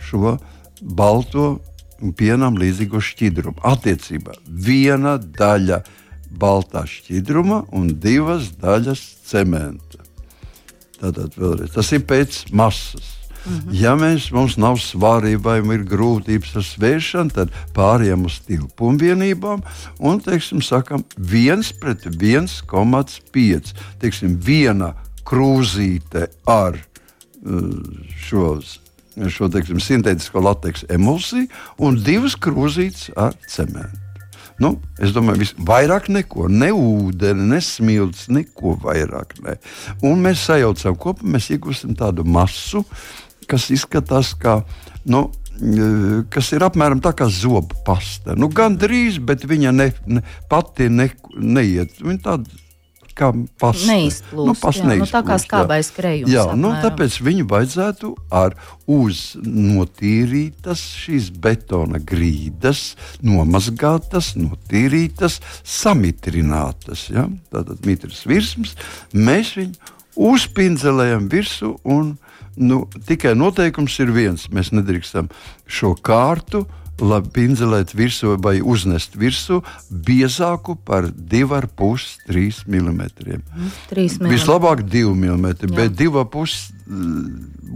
šo 0.08 0.38
balto 0.82 1.58
pienam 2.18 2.58
līdzīgo 2.60 3.02
šķidrumu, 3.02 3.62
attiecībā 3.66 4.38
viena 4.46 5.18
daļa 5.18 5.82
baltā 6.38 6.86
šķidruma 6.88 7.64
un 7.76 7.90
divas 8.02 8.52
daļas 8.62 9.04
cementa. 9.28 10.07
Tātad 11.02 11.38
vēlreiz, 11.38 11.74
tas 11.76 11.92
ir 11.94 12.04
pēc 12.10 12.46
masas. 12.52 13.14
Mm 13.46 13.54
-hmm. 13.54 13.74
Ja 13.80 13.94
mēs, 13.96 14.32
mums 14.34 14.58
nav 14.58 14.76
svārība 14.82 15.62
vai 15.62 15.76
ir 15.76 15.84
grūtības 15.88 16.56
ar 16.56 16.64
svēršanu, 16.64 17.34
tad 17.34 17.52
pārējām 17.74 18.26
uz 18.26 18.40
tilpumu 18.40 18.98
vienībām 19.00 19.62
un 20.00 20.20
teiksim, 20.20 20.62
sakam, 20.62 21.04
1 21.18 21.80
pret 21.80 22.06
1,5. 22.06 23.74
Teiksim, 24.00 24.40
viena 24.42 24.94
krūzīte 25.24 26.28
ar 26.46 26.76
uh, 26.76 27.72
šos 28.28 28.80
šo 29.30 29.50
teiksim, 29.50 29.80
sintētisko 29.82 30.42
lateksu 30.44 30.86
emulsiju 30.94 31.48
un 31.78 31.98
divas 32.04 32.36
krūzītes 32.38 33.10
ar 33.18 33.34
cementu. 33.50 34.07
Nu, 34.62 34.74
es 34.98 35.14
domāju, 35.14 35.44
vis, 35.44 35.54
vairāk 35.62 36.08
neko, 36.10 36.48
ne 36.50 36.72
ūdeni, 36.74 37.46
ne 37.52 37.60
smilts, 37.62 38.26
neko 38.34 38.74
vairāk. 38.82 39.36
Ne. 39.46 39.58
Un 40.08 40.24
mēs 40.26 40.48
sajaucam 40.50 40.98
kopā, 40.98 41.28
mēs 41.36 41.52
iegūstam 41.54 41.94
tādu 41.98 42.26
masu, 42.26 42.82
kas 43.50 43.70
izskatās 43.74 44.34
kā. 44.42 44.60
Nu, 45.08 45.28
kas 46.34 46.52
ir 46.54 46.66
apmēram 46.66 47.02
tā 47.02 47.14
kā 47.18 47.30
zobu 47.34 47.78
pasta. 47.86 48.36
Nu, 48.38 48.50
Gan 48.54 48.78
drīz, 48.82 49.22
bet 49.24 49.46
viņa 49.48 49.74
ne, 49.74 49.92
ne, 50.06 50.24
pati 50.50 50.90
ne, 50.94 51.10
neiet. 51.38 51.98
Viņa 52.02 52.24
tāda 52.26 52.66
kā 53.18 53.32
pasta. 53.60 53.90
Neizplūst, 53.90 54.48
nu, 54.50 54.56
pasta 54.58 54.84
jā, 54.84 54.90
neizplūst, 54.92 55.14
nu, 55.14 55.16
tā 55.16 55.22
kā 55.28 55.38
skābais 55.42 55.90
krējums. 55.96 56.32
Jā, 56.34 56.46
apmēram. 56.46 56.64
nu, 56.64 56.72
tāpēc 56.86 57.18
viņu 57.28 57.48
vajadzētu 57.52 58.14
ar 58.42 58.56
uz 58.98 59.22
notīrītas 59.44 60.84
šīs 61.04 61.30
betona 61.44 62.02
grīdas, 62.02 62.96
nomazgātas, 63.26 64.34
notīrītas, 64.40 65.42
samitrinātas. 65.66 67.08
Ja? 67.14 67.28
Tātad 67.54 67.86
mitrs 67.88 68.24
virsmas, 68.30 68.78
mēs 69.14 69.56
viņu 69.60 69.94
uzpindzelējam 70.18 71.28
virsū 71.30 71.76
un 71.86 72.16
nu, 72.58 72.82
tikai 73.08 73.36
noteikums 73.38 74.00
ir 74.02 74.12
viens. 74.16 74.48
Mēs 74.54 74.74
nedrīkstam 74.74 75.30
šo 75.70 75.94
kārtu 76.02 76.66
labi 77.02 77.30
pinzelēt 77.34 77.94
virsū 77.98 78.36
vai 78.42 78.58
uznest 78.62 79.18
virsū 79.20 79.62
biezāku 79.90 80.78
par 80.86 81.10
2,5-3 81.12 82.64
mm. 82.66 82.88
Mm, 82.88 83.70
3 83.92 84.18
mm. 84.22 84.32
Vislabāk 84.32 84.82
2 84.88 85.14
mm, 85.14 85.46
Jā. 85.62 85.76
bet 85.78 85.98
2,5 86.00 86.74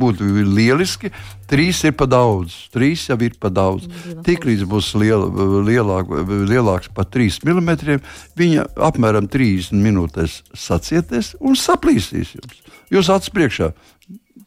būtu 0.02 0.28
lieliski. 0.48 1.12
3 1.52 1.84
ir 1.90 1.96
pa 2.00 2.08
daudz, 2.08 2.56
3 2.72 3.10
jau 3.12 3.18
ir 3.20 3.36
pa 3.40 3.52
daudz. 3.52 3.90
Tiklīdz 4.26 4.64
būs 4.72 4.94
liela, 4.96 5.28
lielāk, 5.68 6.10
lielāks 6.48 6.92
par 6.96 7.10
3 7.12 7.42
mm, 7.44 8.00
viņa 8.40 8.68
apmēram 8.90 9.28
30 9.28 9.76
minūtēs 9.76 10.42
sacieties 10.56 11.36
un 11.40 11.60
saplīsīs 11.60 12.38
jums. 12.40 12.64
Jūs 12.92 13.12
acis 13.12 13.36
priekšā 13.36 13.72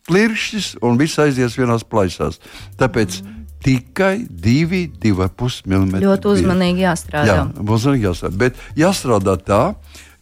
plirkšķis 0.05 0.75
un 0.85 0.99
viss 1.01 1.21
aizies 1.23 1.55
vienās 1.57 1.85
plaisās. 1.89 2.37
Tāpēc 2.81 3.23
mm 3.23 3.44
tikai 3.65 4.15
2,5 4.29 5.65
mm. 5.67 6.01
Ļoti 6.05 6.33
uzmanīgi 6.35 6.85
jāstrādā. 6.85 7.39
Jā, 7.41 7.45
uzmanīgi 7.65 8.09
jāstrādā. 8.09 8.41
Bet 8.45 8.61
jāstrādā 8.79 9.37
tā, 9.41 9.63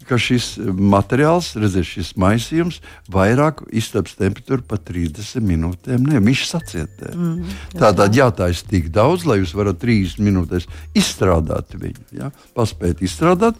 ka 0.06 0.18
šis 0.20 0.56
materiāls, 0.62 1.52
redziet, 1.60 1.86
šis 1.88 2.12
maisījums 2.20 2.80
vairāk 3.12 3.62
iztaps 3.74 4.16
temperatūru 4.18 4.64
par 4.68 4.82
30 4.86 5.46
minūtēm. 5.46 6.08
Nē, 6.10 6.20
viņš 6.24 6.42
sacietē. 6.50 7.12
Mm, 7.14 7.54
Tātad 7.78 8.14
jātaisa 8.16 8.66
tik 8.68 8.90
daudz, 8.94 9.26
lai 9.28 9.40
jūs 9.40 9.54
varat 9.58 9.80
30 9.82 10.22
minūtēs 10.26 10.68
izstrādāt 10.98 11.74
viņu. 11.78 12.06
Ja? 12.18 12.32
Paspēt 12.56 13.02
izstrādāt. 13.06 13.58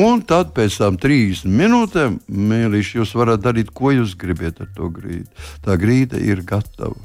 Un 0.00 0.22
tad 0.24 0.54
pēc 0.56 0.78
tam 0.80 0.96
30 1.00 1.52
minūtēm, 1.52 2.16
mīlīši, 2.32 2.96
jūs 3.02 3.12
varat 3.18 3.42
darīt, 3.44 3.74
ko 3.76 3.92
jūs 3.92 4.16
gribat 4.18 4.62
ar 4.64 4.70
to 4.76 4.88
grīdu. 4.94 5.28
Tā 5.66 5.76
grīda 5.80 6.20
ir 6.22 6.40
gatava. 6.48 6.96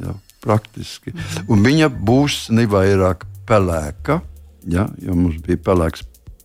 Ja? 0.00 0.16
Praktiski. 0.42 1.14
Un 1.48 1.62
viņa 1.64 1.90
būs 1.92 2.48
ne 2.54 2.66
vairāk 2.70 3.26
pelēka, 3.48 4.20
ja, 4.70 4.88
jo 5.02 5.16
mums 5.18 5.40
bija 5.44 5.60
pelēks 5.70 6.04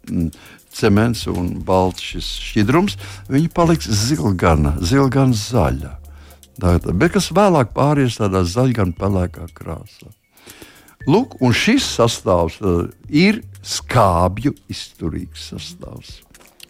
mm, 0.10 0.30
cements 0.78 1.26
un 1.32 1.56
balts 1.66 2.04
šis 2.14 2.30
šķidrums, 2.50 2.98
viņa 3.32 3.54
paliks 3.56 3.90
zilgana, 4.06 4.76
zilgana 4.82 5.38
zaļa. 5.38 5.96
Tātad, 6.58 6.94
bet 6.98 7.14
kas 7.14 7.30
vēlāk 7.38 7.74
pāries 7.76 8.18
tādā 8.18 8.42
zaļgana 8.48 8.98
pelēkā 8.98 9.50
krāsā. 9.58 10.10
Lūk, 11.08 11.38
un 11.46 11.54
šis 11.56 11.86
sastāvs 12.00 12.58
uh, 12.66 12.88
ir 13.08 13.44
skābju 13.64 14.56
izturīgs 14.72 15.52
sastāvs. 15.54 16.18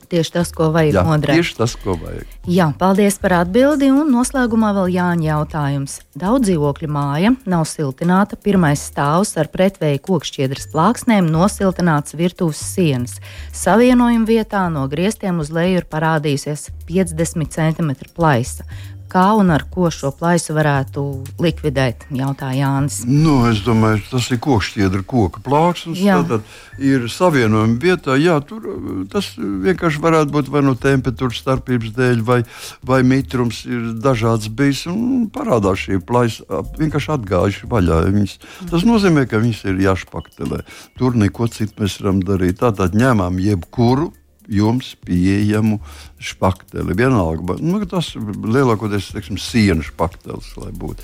Tieši 0.07 0.31
tas, 0.37 0.51
ko 0.55 0.69
vajag 0.71 0.95
Jā, 0.95 1.03
modrē. 1.03 1.35
Tieši 1.35 1.55
tas, 1.57 1.73
ko 1.79 1.97
vajag. 1.99 2.27
Jā, 2.47 2.69
paldies 2.79 3.17
par 3.19 3.41
atbildi. 3.41 3.89
Un 3.91 4.07
noslēgumā 4.13 4.71
vēl 4.77 4.93
Jāņa 4.95 5.27
jautājums. 5.27 5.97
Daudz 6.15 6.47
dzīvokļu 6.47 6.89
māja 6.95 7.33
nav 7.49 7.65
siltināta. 7.67 8.39
Pirmais 8.39 8.85
stāvs 8.87 9.35
ar 9.41 9.51
pretvēju 9.51 9.99
kokšķiedras 10.07 10.69
plāksnēm 10.71 11.27
nosiltināts 11.27 12.15
virtuves 12.15 12.61
sienas. 12.63 13.17
Savienojuma 13.51 14.29
vietā 14.29 14.63
no 14.71 14.87
griestiem 14.87 15.43
uz 15.43 15.51
leju 15.51 15.81
ir 15.81 15.89
parādījusies 15.91 16.69
50 16.87 17.51
cm 17.57 17.91
plaisa. 18.15 18.63
Kā 19.09 19.25
un 19.39 19.51
ar 19.53 19.65
ko 19.71 19.89
šo 19.93 20.11
plaisu 20.15 20.55
varētu 20.57 21.03
likvidēt, 21.43 22.07
jautā 22.13 22.51
Jānis. 22.55 23.01
Nu, 23.07 23.39
es 23.49 23.61
domāju, 23.65 24.03
tas 24.11 24.29
ir 24.33 24.41
kokšķiedra 24.43 25.03
koka 25.07 25.41
plāksnes. 25.45 26.03
Tad 26.27 26.45
ir 26.83 27.07
savienojumi 27.11 27.77
vietā. 27.81 28.17
Jā, 28.19 28.37
tur 28.45 28.67
tas 29.11 29.31
vienkārši 29.37 30.03
varētu 30.03 30.35
būt 30.35 30.51
vai 30.53 30.63
no 30.65 30.75
nu 30.75 30.81
temperatūras 30.81 31.41
starpības 31.41 31.95
dēļ, 31.97 32.21
vai, 32.27 32.41
vai 32.85 33.01
mitrums 33.07 33.63
ir 33.69 33.93
dažāds 34.03 34.51
bijis. 34.53 34.85
Parādās 35.33 35.87
šī 35.87 36.01
plaisa 36.05 36.61
vienkārši 36.77 37.13
atgājuši 37.17 37.71
vaļā. 37.71 38.03
Viņas, 38.11 38.37
tas 38.71 38.85
nozīmē, 38.87 39.27
ka 39.29 39.41
viņas 39.43 39.65
ir 39.71 39.81
jāšpaktelē. 39.87 40.63
Tur 40.99 41.17
neko 41.17 41.49
citu 41.51 41.83
mēs 41.83 41.99
varam 42.01 42.23
darīt. 42.25 42.59
Tātad 42.61 42.97
ņemam 42.97 43.41
jebkuru 43.41 44.11
jums 44.47 44.93
pieejamu 45.05 45.79
špakteli. 46.19 46.95
Vienalga, 46.97 47.57
nu, 47.61 47.81
tas 47.89 48.13
lielākoties 48.17 49.11
ir 49.15 49.27
sienas 49.41 49.91
špaktelis, 49.91 50.53
lai 50.59 50.71
būtu. 50.75 51.03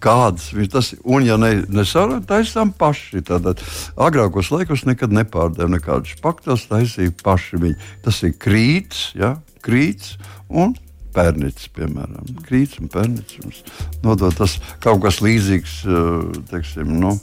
Kādas 0.00 0.48
tas 0.72 0.94
ir? 0.94 1.00
Un, 1.04 1.26
ja 1.28 1.36
ne, 1.36 1.58
nesarunājam, 1.68 2.24
taisām 2.28 2.70
paši. 2.72 3.20
Tad 3.28 3.60
agrākos 4.00 4.48
laikos 4.52 4.86
nekad 4.88 5.12
nepārdeva 5.12 5.68
nekādas 5.68 6.14
špakteles, 6.16 6.68
taisīja 6.70 7.12
paši 7.20 7.60
viņi. 7.60 7.76
Tas 8.06 8.22
ir 8.24 8.32
krīts, 8.40 9.10
ja, 9.18 9.34
krīts 9.60 10.14
un 10.48 10.72
pērnītis, 11.14 11.68
piemēram. 11.76 12.32
Krīts 12.46 12.80
un 12.80 12.88
pērnītis. 12.92 13.60
Nodot 14.04 14.36
tas 14.40 14.56
kaut 14.80 15.02
kas 15.04 15.20
līdzīgs, 15.24 15.76
eh, 15.84 16.40
teiksim, 16.48 16.96
nu, 17.02 17.18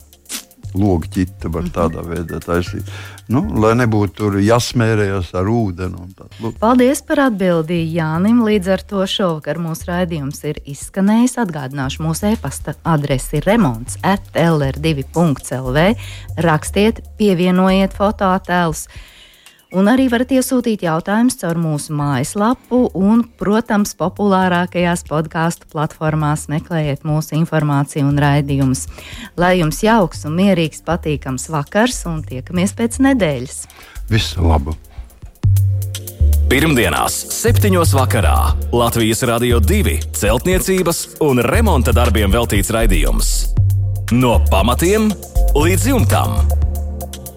logu 0.78 1.10
ķita 1.14 1.52
var 1.54 1.68
tādā 1.74 2.04
veidā 2.06 2.40
taisīt. 2.44 2.88
Nu, 3.28 3.42
lai 3.60 3.74
nebūtu 3.76 4.14
tur 4.22 4.38
jāsmērējas 4.40 5.34
ar 5.36 5.50
ūdeni. 5.52 6.54
Paldies 6.62 7.02
par 7.08 7.26
atbildi 7.26 7.82
Jānim. 7.92 8.40
Līdz 8.48 8.72
ar 8.78 8.86
to 8.88 9.04
šovakar 9.10 9.60
mūsu 9.60 9.90
raidījums 9.90 10.40
ir 10.48 10.62
izskanējis. 10.64 11.36
Atgādināšu, 11.44 12.06
mūsu 12.06 12.32
e-pasta 12.32 12.78
adrese 12.88 13.42
ir 13.42 13.50
remonds 13.50 14.00
at 14.08 14.32
lr2.lv. 14.38 15.86
Rakstiet, 16.48 17.04
pievienojiet 17.20 17.98
fotoattēlus. 17.98 18.88
Un 19.76 19.90
arī 19.92 20.06
varat 20.08 20.30
iesūtīt 20.32 20.86
jautājumus 20.86 21.36
caur 21.42 21.58
mūsu 21.60 21.92
mājaslapu, 21.98 22.86
un, 22.96 23.26
protams, 23.40 23.92
populārākajās 24.00 25.04
podkāstu 25.10 25.68
platformās 25.74 26.46
meklējiet 26.48 27.04
mūsu 27.08 27.36
informāciju 27.36 28.08
un 28.08 28.22
raidījumus. 28.24 28.86
Lai 29.36 29.58
jums 29.60 29.82
jauks 29.84 30.24
un 30.30 30.38
mierīgs, 30.40 30.86
patīkams 30.88 31.50
vakars, 31.52 32.06
un 32.08 32.22
tiekamies 32.24 32.78
pēc 32.80 33.02
nedēļas. 33.10 33.58
Visu 34.08 34.46
labu! 34.48 34.78
Pirmdienās, 36.48 37.18
7. 37.36 37.74
vakarā 37.92 38.38
Latvijas 38.72 39.26
Rādio 39.28 39.60
2 39.60 39.98
celtniecības 40.16 41.04
un 41.28 41.44
remonta 41.44 41.92
darbiem 41.92 42.32
veltīts 42.32 42.72
raidījums. 42.72 43.34
No 44.16 44.38
pamatiem 44.48 45.12
līdz 45.60 45.92
jumtam! 45.92 46.40